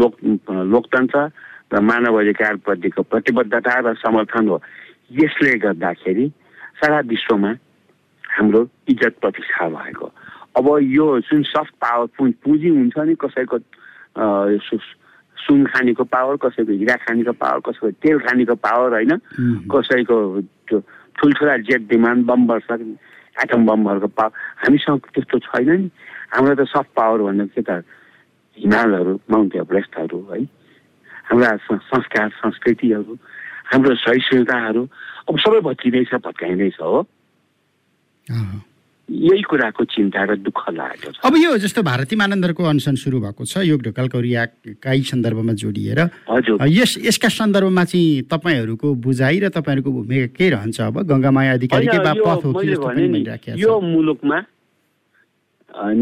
लोक 0.00 0.14
लोकतन्त्र 0.48 1.30
र 1.72 1.80
मानव 1.80 2.20
अधिकारप्रतिको 2.20 3.02
प्रतिबद्धता 3.02 3.78
र 3.84 3.94
समर्थन 4.00 4.48
हो। 4.48 4.60
यसले 5.12 5.58
गर्दाखेरि 5.58 6.28
सारा 6.80 7.00
विश्वमा 7.12 7.52
हाम्रो 8.24 8.60
इज्जत 8.88 9.14
प्रतिष्ठा 9.20 9.68
भएको। 9.68 10.06
अब 10.56 10.66
यो 10.82 11.06
जुन 11.20 11.42
सफ्ट 11.42 11.74
पावर 11.82 12.06
पुँजी 12.18 12.68
हुन्छ 12.68 12.98
नि 12.98 13.14
कसैको 13.20 13.58
सुन 14.16 15.64
खानेको 15.66 16.04
पावर 16.04 16.36
कसैको 16.36 16.72
हिरा 16.72 16.96
खानेको 17.04 17.32
पावर 17.32 17.60
कसैको 17.66 17.90
तेल 18.04 18.18
खानेको 18.26 18.54
पावर 18.54 18.92
होइन। 18.94 19.12
कसैको 19.70 20.16
त्यो 20.68 20.78
ठुल्ठुला 21.16 21.56
जेट 21.68 21.82
विमान 21.90 22.24
बम 22.24 22.46
वर्ष 22.46 22.70
एटम 22.70 23.66
बमहरूको 23.66 24.08
पावर। 24.08 24.32
हामीसँग 24.62 25.00
त्यस्तो 25.14 25.38
छैन 25.38 25.70
नि। 25.70 25.90
हाम्रो 26.34 26.54
त 26.54 26.68
सफ्ट 26.68 26.90
पावर 26.96 27.18
भनेको 27.22 27.52
के 27.56 27.62
त 27.62 27.84
हिमालहरू 28.58 29.14
माउन्ट 29.30 29.56
एभरेस्टहरू 29.56 30.18
है? 30.30 30.40
हाम्रा 31.30 31.56
संस्कार 31.70 32.28
संस्कृतिहरू 32.36 33.14
हाम्रो 33.72 33.94
सहिष्णुताहरू 33.94 34.82
अब 35.28 35.38
सबै 35.38 35.60
भत्किँदैछ 35.62 36.14
भत्काइँदैछ 36.14 36.76
हो। 36.80 37.06
यही 39.10 39.42
कुराको 39.42 39.84
चिन्ता 39.90 40.22
र 40.22 40.36
दुःख 40.38 40.70
लागेको 40.70 41.10
छ 41.10 41.26
अब 41.26 41.34
यो 41.36 41.50
जस्तो 41.58 41.82
भारती 41.82 42.16
मानन्दरको 42.16 42.62
अनसन 42.62 42.94
सुरु 42.94 43.18
भएको 43.20 43.42
छ 43.44 43.66
योग 43.66 43.82
ढोकालको 43.82 44.18
रियाकाई 44.22 45.02
सन्दर्भमा 45.02 45.52
जोडिएर। 45.58 45.98
हजुर। 46.30 46.62
यस 46.70 46.92
यसका 47.02 47.28
सन्दर्भमा 47.28 47.84
चाहिँ 47.90 48.22
तपाईँहरूको 48.30 48.88
बुझाइ 49.02 49.38
र 49.40 49.48
तपाईँहरूको 49.50 49.90
भूमिका 49.90 50.26
के 50.30 50.46
रहन्छ 50.54 50.80
अब? 50.80 51.02
गङ्गामाया 51.10 51.52
अधिकारीकै 51.58 51.98
यो 51.98 52.22
पथ 52.22 52.44
हो 52.44 52.50
कि 52.54 53.62
यो 53.62 53.80
मुलुकमा 53.80 54.38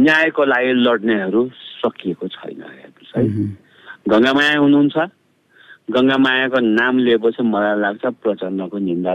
न्यायको 0.05 0.45
लागि 0.45 0.73
लड्नेहरू 0.85 1.41
सकिएको 1.81 2.29
छैन 2.29 2.61
हेर्नुहोस् 2.61 3.13
है। 3.17 3.25
उहुँ। 3.25 3.49
गङ्गामाया 4.05 4.59
हुनुहुन्छ। 4.59 4.97
गङ्गामायाको 5.89 6.59
नाम 6.61 6.95
लिएपछि 6.99 7.43
मलाई 7.43 7.77
लाग्छ 7.81 8.05
प्रचण्डको 8.21 8.79
निन्दा 8.79 9.13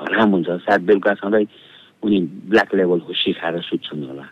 हराम 0.00 0.28
हुन्छ। 0.30 0.48
सायद 0.68 0.82
बेलुका 0.84 1.14
सधैँ 1.24 1.44
उनी 2.02 2.18
ब्ल्याक 2.50 2.74
लेभलको 2.74 3.12
सिकाएर 3.12 3.60
सुत्छन् 3.60 4.06
होला। 4.08 4.26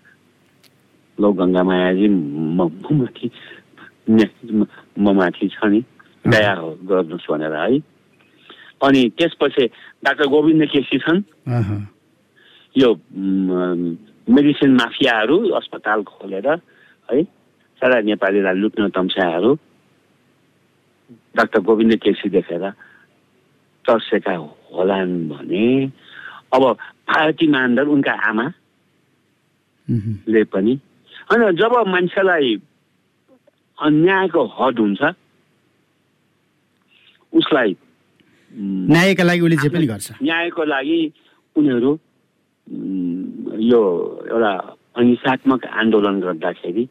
लौ 1.19 1.29
गङ्गामायाजी 1.41 2.07
म 2.09 2.61
माथि 2.99 3.27
म- 4.09 5.17
माथि 5.19 5.49
छ 5.49 5.59
नि 5.69 5.81
दया 6.25 6.53
हो 6.61 6.69
गर्नुहोस् 6.89 7.31
भनेर 7.31 7.55
है। 7.55 7.79
अनि 8.83 9.01
त्यसपछि 9.19 9.65
डाक्टर 10.05 10.27
गोविन्द 10.33 10.65
केसी 10.73 10.99
छन् 11.05 11.21
यो 12.75 12.89
मेडिसिन 14.29 14.71
माफियाहरू 14.81 15.37
अस्पताल 15.59 16.03
खोलेर 16.09 16.49
है 17.09 17.23
सारा 17.81 18.01
नेपालीलाई 18.11 18.55
लुट्न 18.55 18.89
तम्साहरू 18.97 19.51
डाक्टर 21.37 21.61
गोविन्द 21.67 21.95
केसी 22.05 22.29
देखेर 22.29 22.65
तर्सेका 23.85 24.35
होलान् 24.73 25.29
भने 25.29 25.67
अब 26.55 26.63
भारती 27.09 27.47
मान्दर 27.49 27.87
उनका 27.89 28.15
आमाले 28.29 28.43
पनि। 30.53 30.75
होइन 31.29 31.43
जब 31.57 31.73
मान्छेलाई 31.89 32.49
अन्यायको 33.79 34.43
हद 34.57 34.77
हुन्छ 34.79 35.03
उसलाई 37.33 37.71
न्यायका 38.91 39.25
लागि 39.25 39.41
उसले 39.41 39.57
जे 39.57 39.69
पनि 39.69 39.87
गर्छ। 39.87 40.09
न्यायको 40.23 40.63
लागि 40.65 41.01
उनीहरू 41.57 41.91
यो 43.71 43.81
एउटा 44.29 44.53
अहिंसात्मक 44.99 45.61
आन्दोलन 45.81 46.17
गर्दाखेरि 46.21 46.85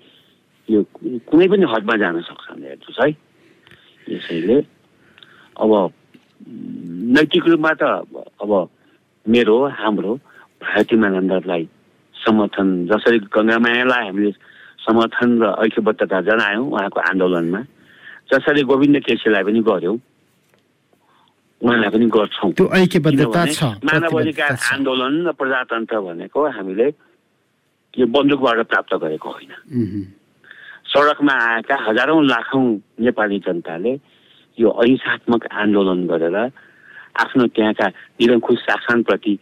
यो 0.70 0.80
कुनै 1.28 1.48
पनि 1.52 1.66
हदमा 1.74 1.96
जान 2.02 2.16
सक्छन् 2.30 2.64
हेर्नुहोस् 2.64 3.00
है। 3.02 3.10
यसैले 4.08 4.58
अब 5.60 5.72
नैतिक 7.16 7.44
रूपमा 7.48 7.72
त 7.82 7.84
अब 8.44 8.52
मेरो 9.28 9.58
हाम्रो 9.80 10.14
भारतीय 10.64 10.98
मानन्दरलाई 11.00 11.64
समर्थन 12.16 12.68
जसरी 12.92 13.18
गङ्गामायालाई 13.36 14.04
हामीले 14.08 14.32
समर्थन 14.86 15.30
र 15.42 15.44
ऐक्यबद्धता 15.66 16.20
जनायौँ 16.28 16.66
उहाँको 16.72 17.00
आन्दोलनमा 17.12 17.62
जसरी 18.32 18.62
गोविन्द 18.72 18.98
केसीलाई 19.08 19.44
पनि 19.44 19.62
गऱ्यौँ 19.68 19.98
उहाँलाई 21.62 21.90
पनि 21.90 22.06
गर्छौँ। 22.08 22.52
मानव 23.84 24.14
अधिकार 24.20 24.52
आन्दोलन 24.74 25.14
र 25.28 25.32
प्रजातन्त्र 25.40 26.00
भनेको 26.08 26.40
हामीले 26.56 26.88
यो 28.00 28.06
बन्दुकबाट 28.08 28.60
प्राप्त 28.72 28.94
गरेको 29.04 29.30
होइन। 29.30 29.52
सडकमा 30.88 31.34
आएका 31.34 31.76
हजारौँ 31.88 32.24
लाखौँ 32.26 32.66
नेपाली 33.04 33.38
जनताले 33.46 33.94
यो 34.58 34.70
अहिंसात्मक 34.70 35.44
आन्दोलन 35.52 36.00
गरेर 36.08 36.38
आफ्नो 37.18 37.48
त्यहाँका 37.56 37.88
निरङ्कुश 38.22 38.60
शासनप्रति 38.60 39.34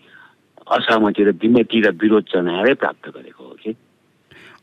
असहमति 0.67 1.23
र 1.23 1.31
विमति 1.41 1.79
र 1.85 1.91
विरोध 2.01 2.25
जनाएरै 2.33 2.73
प्राप्त 2.81 3.09
गरेको 3.15 3.43
हो 3.43 3.55
कि? 3.63 3.75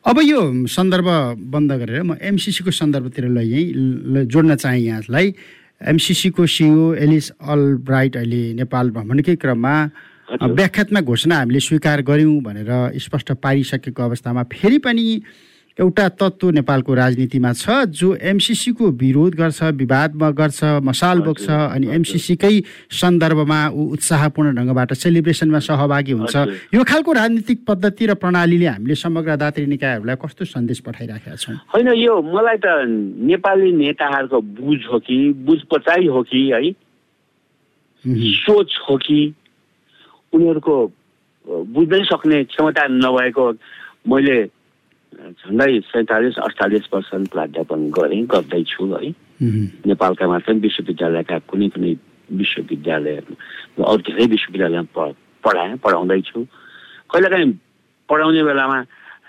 अब 0.04 0.16
यो 0.22 0.40
सन्दर्भ 0.66 1.08
बन्द 1.54 1.72
गरेर 1.72 2.02
म 2.02 2.16
एमसिसीको 2.20 2.70
सन्दर्भतिर 2.70 3.24
ल 3.28 3.38
यहीँ 3.38 4.24
जोड्न 4.26 4.56
चाहेँ 4.56 4.82
यहाँलाई। 4.82 5.34
एमसिसीको 5.92 6.46
सिओ 6.46 6.94
एलिस 6.94 7.30
अल 7.42 7.62
ब्राइट 7.86 8.16
अहिले 8.16 8.42
नेपाल 8.54 8.90
भ्रमणकै 8.90 9.36
क्रममा 9.36 9.74
व्याख्यात्मक 10.32 11.04
घोषणा 11.04 11.36
हामीले 11.36 11.60
स्वीकार 11.60 12.02
गऱ्यौँ 12.02 12.40
भनेर 12.42 12.70
स्पष्ट 12.98 13.32
पारिसकेको 13.42 14.02
अवस्थामा 14.02 14.42
फेरि 14.52 14.78
पनि 14.78 15.06
एउटा 15.80 16.08
तत्त्व 16.20 16.50
नेपालको 16.52 16.94
राजनीतिमा 16.94 17.52
छ 17.56 17.64
जो 17.88 18.08
एमसिसीको 18.20 18.90
विरोध 18.92 19.34
गर्छ 19.34 19.62
विवादमा 19.80 20.30
गर्छ 20.36 20.60
मसाल 20.84 21.20
बोक्छ 21.24 21.48
अनि 21.48 21.86
एमसिसीकै 21.96 22.52
सन्दर्भमा 22.92 23.60
ऊ 23.72 23.86
उत्साहपूर्ण 23.96 24.52
ढङ्गबाट 24.52 24.92
सेलिब्रेसनमा 24.92 25.60
सहभागी 25.64 26.12
हुन्छ। 26.12 26.36
यो 26.76 26.84
खालको 26.84 27.12
राजनीतिक 27.12 27.64
पद्धति 27.64 28.06
र 28.06 28.14
प्रणालीले 28.20 28.66
हामीले 28.68 28.94
समग्र 29.00 29.36
दात्री 29.40 29.66
निकायहरूलाई 29.66 30.16
कस्तो 30.20 30.44
सन्देश 30.44 30.78
पठाइराखेका 30.84 31.36
छौँ? 31.40 31.56
होइन 31.72 31.88
यो 31.96 32.20
मलाई 32.20 32.56
त 32.60 32.66
नेपाली 33.32 33.72
नेताहरूको 33.72 34.40
बुझ 34.60 34.80
हो 34.92 34.98
कि 35.08 35.18
बुझ 35.48 35.60
पचाइ 35.72 36.06
हो 36.06 36.22
कि 36.28 36.48
है? 36.52 36.62
सोच 38.04 38.70
हो 38.88 38.96
कि 38.98 39.20
उनीहरूको 40.32 40.76
बुझ्नै 41.74 42.04
सक्ने 42.04 42.44
क्षमता 42.44 42.86
नभएको 42.92 43.52
मैले 44.12 44.40
झन्डै 45.12 45.80
सैँतालिस 45.92 46.38
अडचालिस 46.38 46.86
पर्सेन्ट 46.92 47.28
प्राध्यापन 47.32 47.80
गरेँ 47.90 48.24
गर्दैछु 48.32 48.84
है। 48.92 49.08
नेपालका 49.86 50.26
मात्र 50.28 50.52
विश्वविद्यालयका 50.64 51.38
कुनै 51.50 51.68
कुनै 51.74 51.92
विश्वविद्यालय 52.40 53.16
अरू 53.82 54.00
धेरै 54.08 54.26
विश्वविद्यालयमा 54.34 55.06
पढाएँ 55.44 55.76
पढाउँदैछु। 55.84 56.38
कहिलेकाहीँ 57.12 57.52
पढाउने 58.08 58.42
बेलामा 58.42 58.78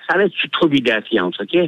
साह्रै 0.07 0.27
छुट्टो 0.29 0.67
विद्यार्थी 0.67 1.17
आउँछ 1.17 1.37
के? 1.51 1.67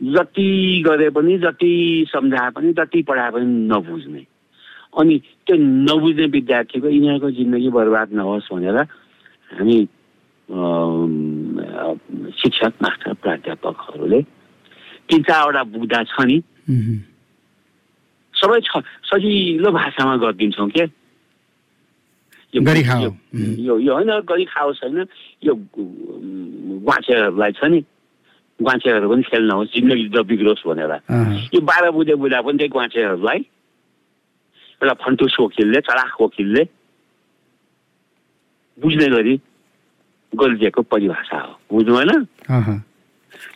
जति 0.00 0.48
गरे 0.86 1.08
पनि 1.10 1.38
जति 1.38 1.72
सम्झाए 2.08 2.50
पनि 2.56 2.72
जति 2.72 3.02
पढाए 3.02 3.30
पनि 3.30 3.46
नबुझ्ने। 3.68 4.22
अनि 4.98 5.14
त्यो 5.46 5.56
नबुझ्ने 5.58 6.26
विद्यार्थीको 6.26 6.88
यिनीहरूको 6.88 7.30
जिन्दगी 7.30 7.68
बर्बाद 7.70 8.08
नहोस् 8.12 8.52
भनेर 8.52 8.78
हामी 9.58 9.78
शिक्षक 12.40 12.72
मास्टर 12.82 13.12
प्राध्यापकहरूले 13.22 14.20
तिन 15.08 15.22
चारवटा 15.22 15.62
बुझ्दा 15.74 16.02
छ 16.04 16.14
नि। 16.26 16.38
सबै 18.34 18.60
छ 18.64 18.70
सजिलो 19.08 19.70
भाषामा 19.70 20.16
गरिदिन्छौँ 20.16 20.68
के? 20.70 20.84
यो 22.54 23.78
यो 23.78 23.92
होइन 23.94 24.10
गरी 24.26 24.44
खाओस् 24.44 24.82
होइन। 24.84 24.98
यो 25.44 25.54
ग्वाचेहरूलाई 26.86 27.52
छ 27.52 27.64
नि। 27.70 27.80
ग्वाचेहरू 28.60 29.08
पनि 29.10 29.22
खेल 29.22 29.44
नहोस् 29.48 29.72
जिन्दगी 29.74 30.04
बिग्रोस् 30.30 30.66
भनेर। 30.66 30.92
यो 31.54 31.60
बाह्र 31.60 31.90
बुझे 31.90 32.14
बुझा 32.14 32.40
पनि 32.40 32.58
त्यही 32.58 32.74
ग्वाचेहरूलाई 32.76 33.38
एउटा 34.80 34.94
फन्टुस 35.04 35.36
वकिलले 35.40 35.80
चलाख 35.80 36.12
वकिलले 36.20 36.62
बुझ्ने 38.78 39.06
गरी 39.10 39.34
गरिदिएको 40.32 40.82
परिभाषा 40.82 41.38
हो। 41.38 41.58
बुझ्नु 41.72 41.94
होइन 41.94 42.24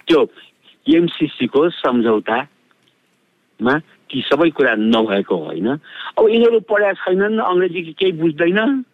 त्यो 0.06 0.26
एमसिसीको 0.86 1.68
सम्झौतामा 1.70 3.78
ती 4.10 4.20
सबै 4.22 4.50
कुरा 4.56 4.74
नभएको 4.78 5.36
होइन। 5.44 5.68
अब 5.68 6.28
यिनीहरू 6.28 6.60
पढाएको 6.68 7.04
छैनन् 7.04 7.40
अङ्ग्रेजी 7.40 7.80
केही 7.98 8.12
बुझ्दैन। 8.20 8.84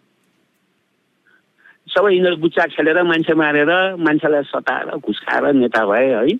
सबै 1.89 2.15
यिनीहरू 2.15 2.37
गुच्चा 2.45 2.65
खेलेर 2.77 3.03
मान्छे 3.03 3.35
मारेर 3.35 3.73
मान्छेलाई 3.99 4.43
सताएर 4.53 4.97
घुस 4.97 5.19
खाएर 5.27 5.53
नेता 5.59 5.85
भए 5.87 6.07
है। 6.15 6.39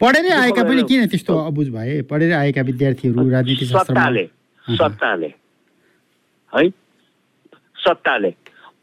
पढेरै 0.00 0.30
आएका 0.36 0.62
पनि 0.68 0.82
किन 0.84 1.06
त्यस्तो 1.08 1.34
अबुझ 1.48 1.68
भए? 1.72 2.02
पढेरै 2.10 2.34
आएका 2.34 2.62
विद्यार्थीहरू 2.68 3.28
राजनीति 3.30 3.66
सत्ताले 3.66 4.24
सत्ताले 4.64 5.26
है? 6.52 6.68
सत्ताले। 7.76 8.30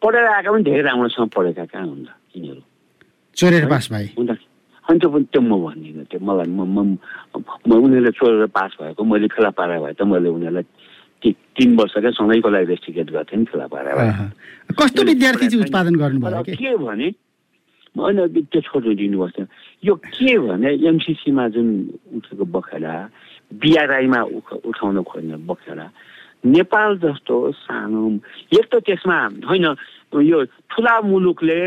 पढेर 0.02 0.26
आएका 0.26 0.52
पनि 0.52 0.64
धेरै 0.64 0.82
राम्रोसँग 0.82 1.30
पढेका 1.30 1.66
कहाँ 1.72 1.86
हुन्छ 1.88 2.10
यिनीहरू? 2.36 2.62
चोरेर 3.38 3.66
पास 3.70 3.86
भए। 3.92 4.08
अनि 4.18 4.98
त्यो 5.00 5.10
पनि 5.10 5.26
त्यो 5.32 5.42
म 5.42 5.54
भन्दिनँ 5.62 6.06
त्यो 6.12 6.20
मलाई 6.20 6.48
म 6.50 6.98
उनीहरूले 7.32 8.12
चोरेर 8.18 8.46
पास 8.50 8.72
भएको 8.82 9.04
मैले 9.04 9.28
खेला 9.30 9.50
पारा 9.56 9.80
भए 9.80 9.94
त 9.94 10.02
मैले 10.04 10.30
उनीहरूलाई 10.30 10.66
तिन 11.22 11.70
वर्षकै 11.78 12.12
सधैँको 12.18 12.50
लागि 12.50 12.66
रेस्टिकेट 12.66 13.08
गर्थेँ 13.14 13.38
नि 13.40 13.46
खेला 13.46 13.68
पारा 13.70 13.92
भए। 13.94 14.10
कस्तो 14.74 15.02
विद्यार्थी 15.06 15.48
चाहिँ 15.48 15.64
उत्पादन 15.66 15.96
गर्नुभयो 16.02 16.42
के? 16.50 16.54
भने 16.82 17.08
होइन 17.94 18.18
त्यो 18.50 18.62
छोड्नु 18.66 18.94
दिनुपर्छ 18.98 19.38
यो 19.86 19.94
के 19.96 20.34
भने 20.40 20.70
एमसिसीमा 20.90 21.48
जुन 21.54 21.68
उठेको 22.18 22.46
बखेडा 22.56 22.94
बिआरआईमा 23.52 24.20
उठाउन 24.66 25.04
खोज्ने 25.04 25.38
बखेडा 25.46 25.86
नेपाल 26.46 26.98
जस्तो 26.98 27.52
सानो 27.52 28.02
एक 28.58 28.66
त 28.72 28.76
त्यसमा 28.86 29.18
होइन 29.46 29.66
यो 30.22 30.44
ठुला 30.70 31.02
मुलुकले 31.02 31.62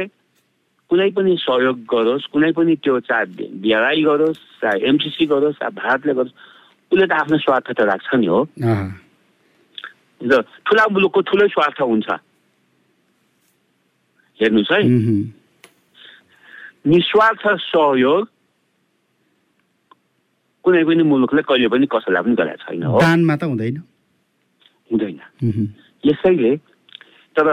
कुनै 0.90 1.10
पनि 1.10 1.36
सहयोग 1.40 1.78
गरोस् 1.88 2.26
कुनै 2.32 2.52
पनि 2.52 2.74
त्यो 2.76 3.00
चाहे 3.00 3.24
बिआरआई 3.62 4.02
गरोस् 4.02 4.42
चाहे 4.60 4.88
एमसिसी 4.88 5.26
गरोस् 5.26 5.56
चाहे 5.56 5.72
भारतले 5.80 6.14
गरोस् 6.14 6.34
उसले 6.92 7.06
त 7.06 7.12
आफ्नो 7.12 7.38
स्वार्थ 7.38 7.72
त 7.72 7.80
राख्छ 7.80 8.14
नि 8.14 8.26
हो। 8.26 8.40
र 10.20 10.42
ठुला 10.66 10.84
मुलुकको 10.90 11.20
ठुलै 11.20 11.48
स्वार्थ 11.48 11.80
हुन्छ। 11.80 12.08
हेर्नुहोस् 14.40 14.72
है। 14.72 14.80
निस्वार्थ 16.86 17.44
सहयोग 17.70 18.28
कुनै 20.64 20.84
पनि 20.84 21.02
मुलुकले 21.02 21.42
कहिले 21.42 21.68
पनि 21.68 21.86
कसैलाई 21.86 22.22
पनि 22.22 22.34
गरेको 22.34 22.62
छैन 22.64 22.82
हो। 22.82 23.00
दानमा 23.00 23.36
त 23.36 23.42
हुँदैन। 23.44 23.82
हुँदैन। 24.90 25.20
यसैले 26.04 26.56
तर 27.36 27.48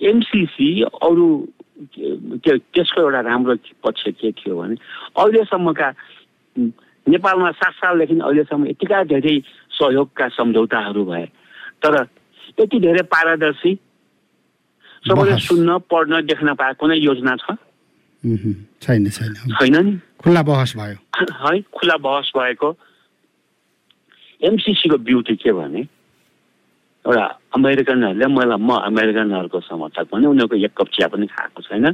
एमसिसी 0.00 0.70
अरू 0.82 1.26
त्यो 2.42 2.56
त्यसको 2.72 3.00
एउटा 3.00 3.20
राम्रो 3.20 3.54
पक्ष 3.84 4.02
के 4.20 4.32
थियो 4.32 4.54
भने 4.56 4.76
अहिलेसम्मका 5.16 5.88
नेपालमा 7.06 7.50
सात 7.60 7.72
सालदेखि 7.72 8.18
अहिलेसम्म 8.18 8.66
यतिका 8.66 9.02
धेरै 9.12 9.36
सहयोगका 9.78 10.26
सम्झौताहरू 10.36 11.04
भए 11.04 11.26
तर 11.84 11.94
यति 12.60 12.78
धेरै 12.80 13.02
पारदर्शी 13.12 13.72
सबैले 15.06 15.38
सुन्न 15.38 15.78
पढ्न 15.90 16.20
देख्न 16.26 16.54
पाए 16.54 16.72
कुनै 16.80 16.96
योजना 16.98 17.36
छ। 17.36 17.54
छैन 18.82 19.08
छैन। 19.10 19.34
छैन 19.54 19.76
नि। 19.86 19.92
खुल्ला 20.18 20.42
बहस 20.42 20.72
भयो। 20.76 20.98
है 21.14 21.60
खुल्ला 21.76 21.96
बहस 21.96 22.32
भएको। 22.36 22.68
एमसिसीको 24.42 24.98
ब्युटी 24.98 25.36
के 25.36 25.52
भने 25.52 25.82
एउटा 27.06 27.26
अमेरिकनहरूले 27.54 28.26
मलाई 28.26 28.58
म 28.58 28.70
अमेरिकनहरूको 28.90 29.60
समर्थक 29.70 30.06
भने 30.10 30.26
उनीहरूको 30.26 30.56
एक 30.66 30.74
कप 30.74 30.88
चिया 30.94 31.08
पनि 31.08 31.26
खाएको 31.30 31.62
छैन। 31.62 31.92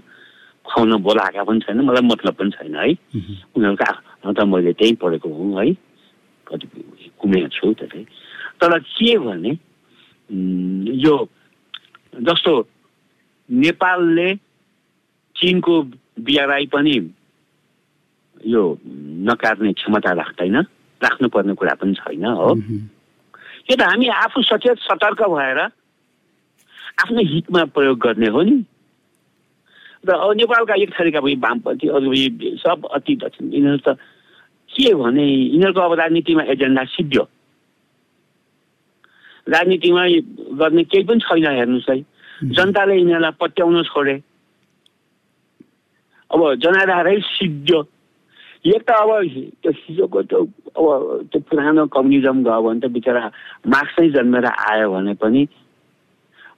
खुवाउन 0.65 0.93
बोलाएका 1.05 1.43
पनि 1.45 1.61
छैन 1.61 1.81
मलाई 1.85 2.05
मतलब 2.09 2.35
पनि 2.41 2.51
छैन 2.57 2.75
है। 2.77 2.89
उनीहरूको 3.57 3.85
आफ्नो 3.85 4.33
त 4.33 4.41
मैले 4.49 4.73
त्यहीँ 4.73 4.97
पढेको 4.97 5.29
हुँ 5.29 5.53
है। 5.61 5.73
कति 6.49 6.67
घुमेको 7.21 7.49
छु 7.49 7.73
त्यतै 7.79 8.03
तर 8.61 8.79
के 8.79 9.13
भने 9.19 9.53
यो 10.97 11.15
जस्तो 12.15 12.53
नेपालले 13.49 14.29
चिनको 15.37 15.75
बिआरआई 16.25 16.67
पनि 16.73 16.95
यो 18.47 18.63
नकार्ने 19.29 19.73
क्षमता 19.73 20.13
राख्दैन 20.13 20.57
राख्नुपर्ने 21.01 21.55
कुरा 21.55 21.75
पनि 21.81 21.95
छैन 22.01 22.25
हो। 22.25 22.55
यो 23.71 23.77
त 23.77 23.83
हामी 23.83 24.07
आफू 24.09 24.43
सचेत 24.43 24.79
सतर्क 24.79 25.23
भएर 25.23 25.59
आफ्नो 27.03 27.21
हितमा 27.23 27.65
प्रयोग 27.75 27.99
गर्ने 27.99 28.29
हो 28.29 28.43
नि। 28.43 28.57
र 30.03 30.11
अब 30.13 30.31
नेपालका 30.35 30.75
एक 30.83 30.91
थरीका 30.99 31.21
पनि 31.21 31.35
वामपन्थी 31.39 31.89
अरू 31.89 32.11
सब 32.59 32.87
अति 32.91 33.15
दक्षिण। 33.23 33.53
यिनीहरू 33.55 33.79
त 33.87 33.97
के 34.71 34.95
भने 34.95 35.25
यिनीहरूको 35.25 35.81
अब 35.81 35.93
राजनीतिमा 36.01 36.43
एजेन्डा 36.43 36.85
सिद्धियो। 36.85 37.25
राजनीतिमा 39.47 40.03
गर्ने 40.59 40.83
केही 40.85 41.05
पनि 41.05 41.21
छैन 41.21 41.47
हेर्नुहोस् 41.47 41.91
है। 41.91 41.97
जनताले 42.51 42.95
यिनीहरूलाई 42.97 43.35
पट्याउन 43.41 43.83
छोडे। 43.85 44.17
अब 46.31 46.41
जनाधारै 46.55 47.17
सिद्धियो। 47.21 47.81
एक 48.65 48.83
त 48.87 48.91
अब 48.95 49.11
त्यो 49.63 49.71
हिजोको 49.75 50.23
त्यो 50.23 50.39
अब 50.39 51.27
त्यो 51.33 51.41
पुरानो 51.51 51.87
कम्युनिजम 51.91 52.43
गयो 52.47 52.63
भने 52.63 52.81
त 52.81 52.87
बिचरा 52.95 53.23
मार्क्सै 53.67 54.09
जन्मेर 54.15 54.47
आयो 54.47 54.87
भने 54.93 55.15
पनि 55.19 55.43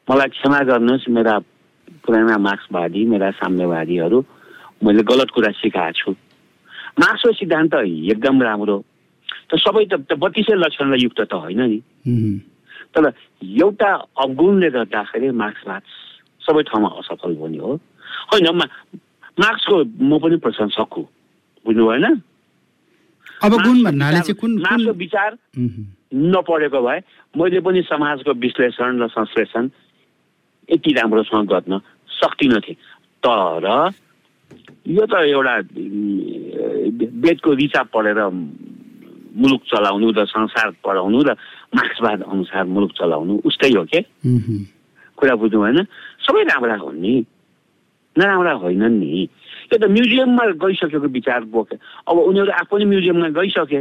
मलाई 0.04 0.28
क्षमा 0.36 0.58
गर्नुहोस् 0.68 1.08
मेरा 1.08 1.38
पुराना 2.04 2.36
मार्क्सवादी 2.38 3.04
मेरा 3.08 3.30
साम्यवादीहरू 3.40 4.18
मैले 4.84 5.02
गलत 5.02 5.30
कुरा 5.32 5.50
सिकाएको 5.64 5.96
छु। 5.96 6.10
मार्क्सको 7.00 7.32
सिद्धान्त 7.40 7.74
एकदम 7.74 8.42
राम्रो 8.42 8.76
त 9.48 9.56
सबै 9.64 9.84
त 9.88 10.12
बत्तिसै 10.20 10.60
लक्षणलाई 10.60 11.00
युक्त 11.08 11.20
त 11.24 11.32
होइन 11.32 11.60
नि। 11.72 11.80
तर 12.92 13.04
एउटा 13.40 13.90
अवगुणले 14.20 14.68
गर्दाखेरि 14.76 15.30
मार्क्सवाद 15.40 15.82
सबै 16.44 16.62
ठाउँमा 16.68 16.88
असफल 17.00 17.32
हुने 17.40 17.58
हो। 17.64 17.72
होइन 18.28 18.46
मार्क्सको 18.52 19.76
म 20.04 20.18
पनि 20.20 20.36
प्रशंसक 20.44 21.00
हुँ। 21.00 21.08
बुझ्नु 21.64 21.84
भएन? 21.88 22.06
मार्क्सको 23.44 24.92
विचार 24.92 25.30
नपढेको 26.14 26.80
भए 26.86 26.98
मैले 27.36 27.60
पनि 27.60 27.80
समाजको 27.82 28.32
विश्लेषण 28.44 29.02
र 29.02 29.04
संश्लेषण 29.10 29.64
यति 30.70 30.90
राम्रोसँग 30.94 31.48
गर्न 31.48 31.72
सक्दिनँ 32.08 32.60
थिएँ। 32.64 32.76
तर 33.24 33.64
यो 34.86 35.04
त 35.06 35.14
एउटा 35.28 35.54
वेदको 37.24 37.50
ऋचा 37.60 37.82
पढेर 37.92 38.20
मुलुक 39.34 39.62
चलाउनु 39.66 40.08
र 40.14 40.24
संसार 40.30 40.68
पढाउनु 40.84 41.18
र 41.26 41.30
मार्क्सवाद 41.74 42.22
अनुसार 42.22 42.64
मुलुक 42.64 42.92
चलाउनु 42.94 43.34
उस्तै 43.44 43.70
हो 43.74 43.84
के? 43.90 44.00
कुरा 45.18 45.34
बुझ्नु 45.40 45.58
भएन? 45.60 45.78
सबै 46.22 46.42
राम्रा 46.48 46.76
हुन् 46.84 47.00
नि। 47.02 47.14
नराम्रा 48.16 48.52
होइनन् 48.62 48.98
नि। 49.00 49.28
यो 49.72 49.76
त 49.78 49.84
म्युजियममा 49.90 50.44
गइसकेको 50.64 51.08
विचार 51.18 51.44
बोके। 51.54 51.76
अब 52.08 52.16
उनीहरू 52.18 52.52
आफू 52.52 52.76
पनि 52.76 52.84
म्युजियममा 52.84 53.28
गइसके 53.40 53.80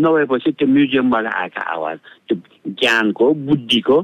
नभएपछि 0.00 0.50
त्यो 0.58 0.66
म्युजियमबाट 0.68 1.26
आएका 1.26 1.62
आवाज 1.74 1.98
त्यो 2.28 2.36
ज्ञानको 2.80 3.26
बुद्धिको 3.48 3.98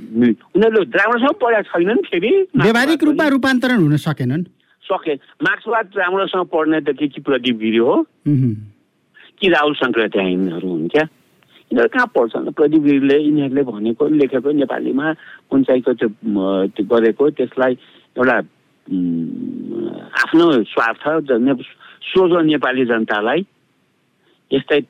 उनीहरूले 0.00 0.84
राम्रोसँग 0.98 1.34
पढाएको 1.40 1.68
छैनन् 1.70 2.02
फेरि 2.08 2.30
व्यावहारिक 2.56 3.04
रूपमा 3.04 3.26
रूपान्तरण 3.28 3.78
हुन 3.78 3.96
सकेनन्? 3.96 4.42
सके। 4.82 5.14
मार्क्सवाद 5.44 5.86
राम्रोसँग 5.96 6.46
पढ्ने 6.50 6.80
त 6.80 6.96
के 6.98 7.06
के 7.08 7.20
प्रदीप 7.20 7.56
गिरी 7.58 7.76
हो? 7.76 7.94
कि 9.40 9.48
राहुल 9.48 9.74
यिनीहरू 9.76 10.68
हुन् 10.68 10.88
क्या 10.88 11.02
यिनीहरू 11.02 11.88
कहाँ 11.88 12.06
पढ्छन्? 12.16 12.50
प्रदीप 12.50 12.82
गिरीले 12.82 13.18
यिनीहरूले 13.18 13.62
भनेको 13.62 14.08
लेखेको 14.08 14.50
नेपालीमा 14.52 15.06
पञ्चायतको 15.52 15.92
त्यो 15.94 16.08
त्यो 16.74 16.84
गरेको 16.90 17.30
त्यसलाई 17.38 17.72
एउटा 18.18 18.36
आफ्नो 18.90 20.46
स्वार्थ 20.66 21.02
सोझो 22.02 22.40
नेपाली 22.40 22.84
जनतालाई 22.84 23.40
यस्तै 24.50 24.80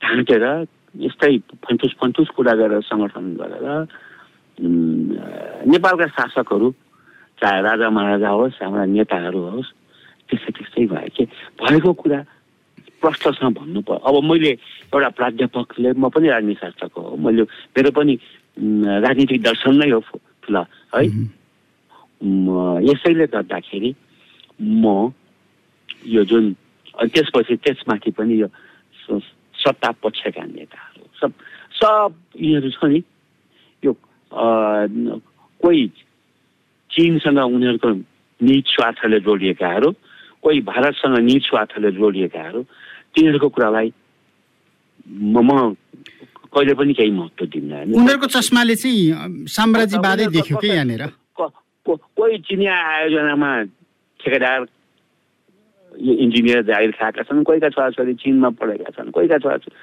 ढाँटेर 0.00 0.44
यस्तै 0.94 1.30
फन्टुस 1.66 1.92
फन्टुस 2.00 2.28
कुरा 2.36 2.54
गरेर 2.54 2.80
सङ्गठन 2.86 3.26
गरेर 3.34 3.66
नेपालका 5.66 6.06
शासकहरू 6.06 6.70
चाहे 7.38 7.62
राजा 7.62 7.90
महाराजा 7.90 8.28
होस् 8.28 8.62
हाम्रा 8.62 8.84
नेताहरू 8.94 9.40
होस् 9.50 9.70
त्यस्तै 10.30 10.52
त्यस्तै 10.54 10.86
भयो 10.86 11.10
कि 11.16 11.24
भएको 11.58 11.92
कुरा 11.92 12.20
प्रष्टसँग 13.02 13.54
भन्नु 13.58 13.80
पर्यो 13.82 13.98
अब 13.98 14.14
मैले 14.22 14.50
एउटा 14.94 15.08
प्राध्यापकले 15.18 15.90
म 15.98 16.08
पनि 16.08 16.28
राजनीति 16.30 16.60
शास्त्रको 16.62 17.00
हो 17.00 17.16
मैले 17.18 17.42
मेरो 17.74 17.90
पनि 17.90 18.14
राजनीतिक 19.02 19.42
दर्शन 19.42 19.74
नै 19.82 19.90
हो 19.90 20.00
ल 20.48 20.56
है। 20.94 21.02
यसैले 22.24 23.26
गर्दाखेरि 23.26 23.94
म 24.60 25.12
यो 26.06 26.24
जुन 26.24 26.52
त्यसपछि 26.94 27.56
त्यसमाथि 27.64 28.10
पनि 28.18 28.40
यो 28.40 28.48
सत्ता 29.54 29.90
पक्षका 30.02 30.44
नेताहरू 30.44 31.04
सब 31.20 31.32
सब 31.80 32.14
यिनीहरू 32.40 32.70
छ 32.70 32.84
नि 32.84 33.02
यो 33.82 33.92
कोही 35.60 35.86
चिनसँग 36.90 37.38
उनीहरूको 37.38 37.90
निज 38.40 38.64
स्वार्थले 38.74 39.20
जोडिएकाहरू 39.20 39.90
कोही 40.42 40.60
भारतसँग 40.60 41.18
निज 41.28 41.42
स्वार्थले 41.48 41.90
जोडिएकाहरू 41.92 42.62
तिनीहरूको 43.14 43.48
कुरालाई 43.48 43.92
म 45.34 45.74
कहिले 46.54 46.74
पनि 46.78 46.92
केही 46.94 47.10
महत्त्व 47.10 47.46
दिन्न 47.52 47.72
उनीहरूको 47.98 48.26
चस्माले 48.36 48.74
चाहिँ 48.76 49.46
साम्राज्यवादै 49.56 50.26
देख्यो 50.36 50.56
कि 50.56 50.68
यहाँनिर? 50.68 51.02
कोही 51.86 52.38
चिनिया 52.40 52.74
आयोजनामा 52.88 53.50
ठेकेदार 54.20 54.60
इन्जिनियर 55.92 56.62
जागिर 56.64 56.90
खाएका 56.92 57.22
छन् 57.22 57.44
कोहीका 57.44 57.68
छोराछोरी 57.70 58.14
चिनमा 58.16 58.48
पढेका 58.52 58.90
छन् 58.90 59.10
कोहीका 59.10 59.38
छोराछोरी 59.38 59.76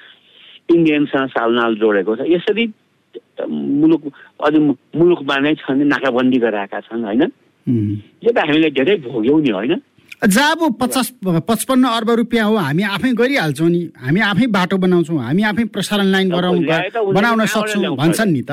इन्डियनसँग 0.68 1.28
सालनाल 1.28 1.74
जोडेको 1.76 2.16
छ 2.16 2.26
यसरी 2.28 2.66
मुलुक 3.80 4.02
अझ 4.40 4.54
मुलुकमा 4.94 5.36
नै 5.38 5.54
छन् 5.54 5.86
नाकाबन्दी 5.86 6.38
गराएका 6.38 6.80
छन् 6.82 7.04
होइन 7.04 7.22
यो 8.22 8.30
त 8.32 8.38
हामीले 8.40 8.70
धेरै 8.72 8.96
भोग्यौँ 9.04 9.40
नि 9.40 9.50
होइन 9.50 9.74
जब 10.28 10.60
पचास 10.78 11.12
पचपन्न 11.22 11.84
अर्ब 11.88 12.10
रुपियाँ 12.16 12.46
हो 12.46 12.56
हामी 12.58 12.82
आफै 12.88 13.12
गरिहाल्छौँ 13.14 13.70
नि 13.70 13.80
हामी 13.96 14.20
आफै 14.22 14.46
बाटो 14.48 14.76
बनाउँछौँ 14.78 15.18
हामी 15.20 15.42
आफै 15.44 15.64
प्रसारण 15.70 16.06
लाइन 16.06 16.28
बनाउनु 16.30 17.12
बनाउन 17.12 17.46
सक्छौँ 17.46 17.96
भन्छन् 17.96 18.32
नि 18.32 18.42
त 18.42 18.52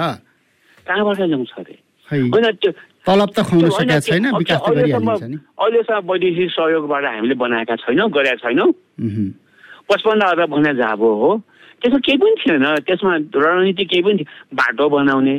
कहाँबाट 0.85 1.21
ल्याउँछ 1.23 1.51
अरे 1.57 1.75
होइन 2.09 2.45
त्यो 2.57 2.71
तलब 3.09 3.29
त 3.33 3.41
खुवाउन 3.41 3.69
सकेका 3.73 3.99
छैन 4.05 4.25
विकास 4.37 4.59
त 4.61 4.69
गरिहालिन्छ 4.69 5.23
नि। 5.33 5.37
अहिलेसम्म 5.57 6.05
वैदेशिक 6.05 6.49
सहयोगबाट 6.53 7.03
हामीले 7.09 7.35
बनाएका 7.41 7.75
छैनौँ 7.81 8.09
गरेका 8.13 8.37
छैनौँ। 8.45 8.69
पचपन्न 9.89 10.21
अर्ब 10.21 10.49
भने 10.53 10.73
जाब 10.77 11.01
हो। 11.01 11.31
त्यसमा 11.81 11.99
केही 12.05 12.17
पनि 12.21 12.35
थिएन 12.37 12.65
त्यसमा 12.85 13.13
रणनीति 13.33 13.85
केही 13.89 14.01
पनि 14.05 14.17
थियो 14.21 14.29
बाटो 14.53 14.85
बनाउने 14.93 15.35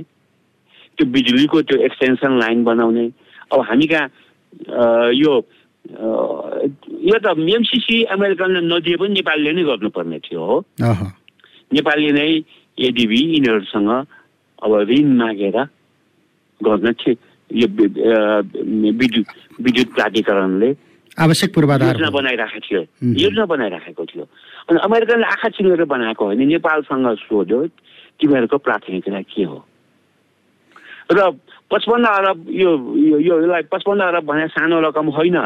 त्यो 0.99 1.05
बिजुलीको 1.15 1.59
त्यो 1.63 1.77
एक्सटेन्सन 1.87 2.33
लाइन 2.43 2.59
बनाउने। 2.67 3.07
अब 3.55 3.59
हामी 3.71 3.87
कहाँ 3.87 4.07
यो 5.15 5.33
यो 7.07 7.17
त 7.23 7.39
एमसिसी 7.39 7.97
अमेरिकनले 8.11 8.61
नदिए 8.67 8.97
पनि 8.99 9.15
नेपालीले 9.15 9.53
नै 9.55 9.63
गर्नुपर्ने 9.71 10.19
थियो 10.27 10.43
हो। 10.43 10.57
नेपाली 11.71 12.11
नै 12.19 12.31
एडिबी 12.79 13.21
यिनीहरूसँग 13.39 13.91
अब 14.59 14.73
ऋण 14.91 15.07
मागेर 15.23 15.57
गर्न 16.61 16.93
थियो 16.99 17.15
यो 17.53 17.67
विद्युत 17.69 19.27
विद्युत 19.61 19.89
प्राधिकरणले 19.95 20.71
आवश्यक 21.19 21.55
पूर्वाधार 21.55 21.95
योजना 21.95 22.11
बनाइराखेको 22.11 22.67
थियो। 22.67 22.81
योजना 23.03 23.45
बनाइराखेको 23.45 24.05
थियो। 24.05 24.25
अनि 24.71 24.79
अमेरिकनले 24.79 25.27
आँखा 25.27 25.49
चिनेर 25.49 25.85
बनाएको 25.85 26.25
होइन। 26.25 26.43
नेपालसँग 26.49 27.07
सोध्यो 27.27 27.67
तिमीहरूको 28.21 28.59
प्राथमिकता 28.59 29.21
के 29.21 29.43
हो? 29.43 29.59
र 31.11 31.19
पचपन्न 31.71 32.05
अरब 32.05 32.47
यो 32.51 32.71
यो 33.19 33.35
यसलाई 33.43 33.63
पचपन्न 33.73 34.01
अरब 34.01 34.25
भने 34.25 34.47
सानो 34.55 34.81
रकम 34.81 35.07
होइन। 35.11 35.37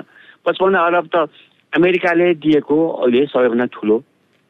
पचपन्न 0.45 0.77
अरब 0.77 1.09
त 1.09 1.17
अमेरिकाले 1.73 2.35
दिएको 2.45 2.77
अहिले 3.03 3.27
सबैभन्दा 3.27 3.67
ठुलो 3.73 3.97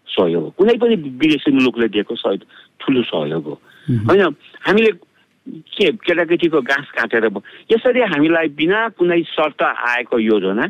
सहयोग 0.09 0.43
हो। 0.43 0.51
कुनै 0.59 0.75
पनि 0.83 0.95
विदेशी 0.97 1.51
मुलुकले 1.55 1.89
दिएको 1.89 2.15
सहयोग 2.15 2.43
ठुलो 2.81 3.03
सहयोग 3.03 3.45
हो। 3.47 3.57
होइन 4.11 4.23
हामीले 4.67 4.91
के 5.47 5.91
केटाकेटीको 5.93 6.61
घाँस 6.61 6.91
काटेर 6.97 7.25
यसरी 7.73 8.01
हामीलाई 8.13 8.49
बिना 8.57 8.89
कुनै 8.97 9.23
शर्त 9.29 9.63
आएको 9.63 10.19
योजना 10.19 10.67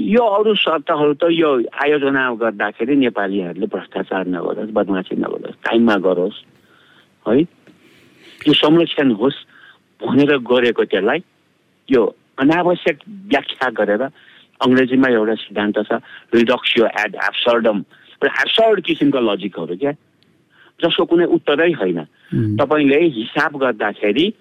यो 0.00 0.22
अरू 0.36 0.54
शर्तहरू 0.54 1.14
त 1.18 1.28
यो 1.30 1.50
आयोजना 1.84 2.22
गर्दाखेरि 2.40 2.96
नेपालीहरूले 2.96 3.66
भ्रष्टाचार 3.66 4.26
नगरोस् 4.34 4.70
बदमासी 4.72 5.16
नगरोस् 5.16 5.58
टाइममा 5.66 5.96
गरोस् 6.06 6.38
है? 7.28 7.40
यो 8.48 8.52
संरक्षण 8.54 9.10
होस् 9.20 9.38
भनेर 10.00 10.36
गरेको 10.38 10.84
त्यसलाई 10.84 11.20
यो 11.88 12.02
अनावश्यक 12.38 12.98
व्याख्या 13.32 13.68
गरेर 13.80 14.02
अङ्ग्रेजीमा 14.60 15.08
एउटा 15.10 15.34
सिद्धान्त 15.44 15.78
छ 15.88 16.00
रिडक्सियो 16.34 16.86
एड 16.86 17.14
एब्सर्डम 17.28 17.84
एब्सर्ड 18.22 18.80
किसिमको 18.86 19.20
लजिकहरू 19.20 19.76
क्या? 19.76 19.92
जसको 20.82 21.06
कुनै 21.06 21.26
उत्तरै 21.30 21.74
होइन 21.74 22.04
तपाईँले 22.56 23.12
हिसाब 23.12 23.56
गर्दाखेरि 23.56 24.32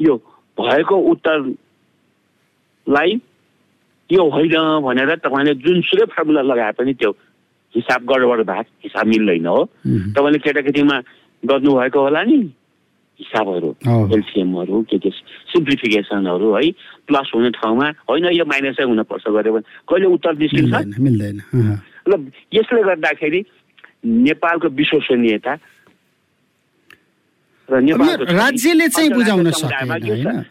यो 0.00 0.16
भएको 0.58 0.96
उत्तरलाई 1.10 3.20
यो 4.10 4.28
होइन 4.28 4.80
भनेर 4.82 5.18
तपाईँले 5.18 5.56
जुनसुकै 5.56 6.04
फर्मुला 6.10 6.44
लगाए 6.44 6.72
पनि 6.74 6.94
त्यो 6.94 7.10
हिसाब 7.74 8.04
गडबड 8.04 8.44
भएको 8.44 8.70
हिसाब 8.84 9.08
मिल्दैन 9.08 9.46
हो 9.46 9.64
तपाईँले 10.10 10.38
केटाकेटीमा 10.38 11.00
गर्नुभएको 11.42 12.00
होला 12.00 12.24
नि 12.24 12.52
हिसाबहरू 13.20 13.74
एलसिएमहरू 14.10 14.82
के 14.82 14.98
के 14.98 15.10
सिम्प्लिफिकेसनहरू 15.52 16.54
है 16.54 16.70
प्लस 17.06 17.30
हुने 17.34 17.50
ठाउँमा 17.52 17.92
होइन 18.08 18.24
यो 18.32 18.44
माइनसै 18.44 18.84
हुनपर्छ 18.84 19.28
गऱ्यो 19.28 19.52
भने 19.52 19.64
कहिले 19.84 20.08
उत्तर 20.08 20.38
निस्किन्छ 20.38 20.98
मिल्दैन 20.98 21.40
ल 22.08 22.30
यसले 22.52 22.82
गर्दाखेरि 22.82 23.44
नेपालको 24.04 24.68
विश्वसनीयता 24.80 25.52
र 27.68 27.80
नेपालको 27.80 28.24
राज्यले 28.34 28.88
चाहिँ 28.88 29.10
बुझाउन 29.12 29.46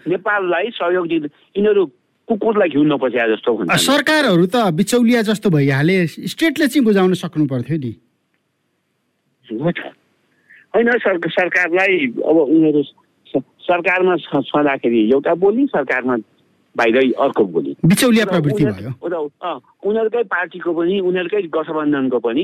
नेपाललाई 0.07 0.69
सहयोग 0.77 1.07
दिँदा 1.07 1.27
यिनीहरू 1.57 1.85
कुकुरलाई 2.29 2.69
घिउ 2.69 2.83
नपस्या 2.85 3.27
जस्तो 3.35 3.49
हुन्छ 3.57 3.73
सरकारहरू 3.81 4.45
त 4.53 4.55
बिचौलिया 4.79 5.21
जस्तो 5.29 5.49
भइहाले 5.49 5.95
स्टेटले 6.07 6.67
चाहिँ 6.67 6.85
बुझाउन 6.85 7.13
सक्नु 7.17 7.45
पर्थ्यो 7.49 7.77
नि। 7.77 7.93
होइन 10.75 10.89
सरकारलाई 11.01 11.93
अब 12.21 12.37
उनीहरू 12.37 12.81
सरकारमा 13.65 14.15
छँदाखेरि 14.45 15.01
एउटा 15.09 15.33
बोली 15.41 15.65
सरकारमा 15.73 16.15
बाहिरै 16.75 17.07
अर्को 17.17 17.43
बोली। 17.53 17.71
बिचौलिया 17.85 18.25
प्रवृत्ति 18.25 18.63
भयो। 18.65 18.91
उनीहरूकै 19.89 20.23
पार्टीको 20.29 20.69
पनि 20.73 20.99
उनीहरूकै 21.01 21.41
गठबन्धनको 21.49 22.19
पनि 22.21 22.43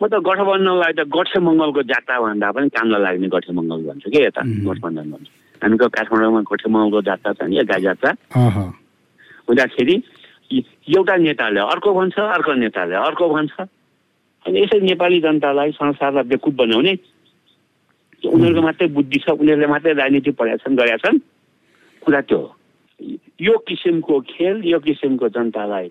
म 0.00 0.06
त 0.12 0.14
गठबन्धनलाई 0.28 0.92
त 0.92 1.00
गठे 1.08 1.38
मङ्गलको 1.40 1.82
जात्रा 1.88 2.16
भन्दा 2.20 2.50
पनि 2.52 2.68
कामलाई 2.76 3.00
लाग्ने 3.02 3.28
गठे 3.32 3.52
मङ्गल 3.56 3.80
भन्छु 3.88 4.08
कि 4.12 4.18
यता 4.28 4.42
गठबन्धन 4.44 5.06
भन्छु। 5.12 5.32
हामीको 5.62 5.86
काठमाडौँमा 5.96 6.40
गठे 6.52 6.68
मङ्गलको 6.68 7.00
जात्रा 7.08 7.32
छ 7.32 7.40
नि 7.48 7.64
गाई 7.64 7.80
जात्रा। 7.88 8.10
हुँदाखेरि 9.48 9.96
एउटा 10.96 11.14
नेताले 11.16 11.60
अर्को 11.72 11.90
भन्छ 11.96 12.16
अर्को 12.36 12.52
नेताले 12.60 12.94
अर्को 13.08 13.24
भन्छ। 13.34 13.54
अनि 14.46 14.56
यसै 14.62 14.78
नेपाली 14.84 15.18
जनतालाई 15.24 15.70
संसारलाई 15.80 16.24
बेकुब 16.28 16.54
बनाउने 16.60 16.92
उनीहरूको 18.22 18.62
मात्रै 18.68 18.86
बुद्धि 18.96 19.18
छ 19.24 19.26
उनीहरूले 19.32 19.66
मात्रै 19.72 19.92
राजनीति 19.96 20.30
पढाएका 20.36 20.62
छन् 20.64 20.76
गरेका 20.76 20.98
छन्। 21.02 21.18
कुरा 22.04 22.20
त्यो 22.28 22.38
हो। 22.38 22.48
यो 23.40 23.54
किसिमको 23.68 24.14
खेल 24.28 24.56
यो 24.64 24.78
किसिमको 24.86 25.28
जनतालाई 25.34 25.88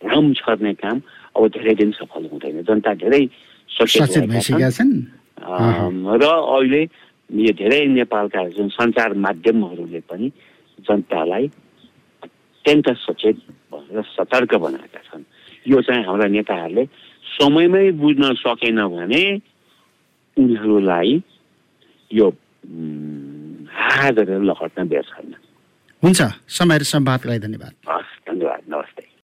भ्रम 0.00 0.32
छर्ने 0.38 0.72
काम 0.78 0.96
अब 1.36 1.42
धेरै 1.48 1.74
दिन 1.80 1.90
सफल 1.96 2.22
हुँदैन। 2.32 2.62
जनता 2.68 2.90
धेरै 3.02 3.22
सचेत 3.68 4.28
भइसकेका 4.28 4.70
छन्। 4.70 4.92
र 5.42 6.24
अहिले 6.28 6.82
यो 7.32 7.52
धेरै 7.56 7.80
नेपालका 7.98 8.40
जुन 8.56 8.68
सञ्चार 8.76 9.10
माध्यमहरूले 9.24 10.00
पनि 10.10 10.28
जनतालाई 10.78 11.44
अत्यन्त 12.24 12.86
सचेत 13.06 13.36
र 13.72 14.02
सतर्क 14.16 14.52
बनाएका 14.60 15.00
छन्। 15.08 15.24
यो 15.72 15.78
चाहिँ 15.80 16.04
हाम्रा 16.04 16.26
नेताहरूले 16.28 16.84
समयमै 17.24 17.86
बुझ्न 18.02 18.32
सकेन 18.44 18.78
भने 18.92 19.22
उनीहरूलाई 20.36 21.10
यो 22.10 22.26
हा 23.72 24.10
गरेर 24.16 24.42
लखट्न 24.44 24.80
छैन। 24.88 25.34
हुन्छ। 26.02 26.20
समय 26.58 26.76
र 26.78 26.82
संवादलाई 26.82 27.38
धन्यवाद। 27.38 27.72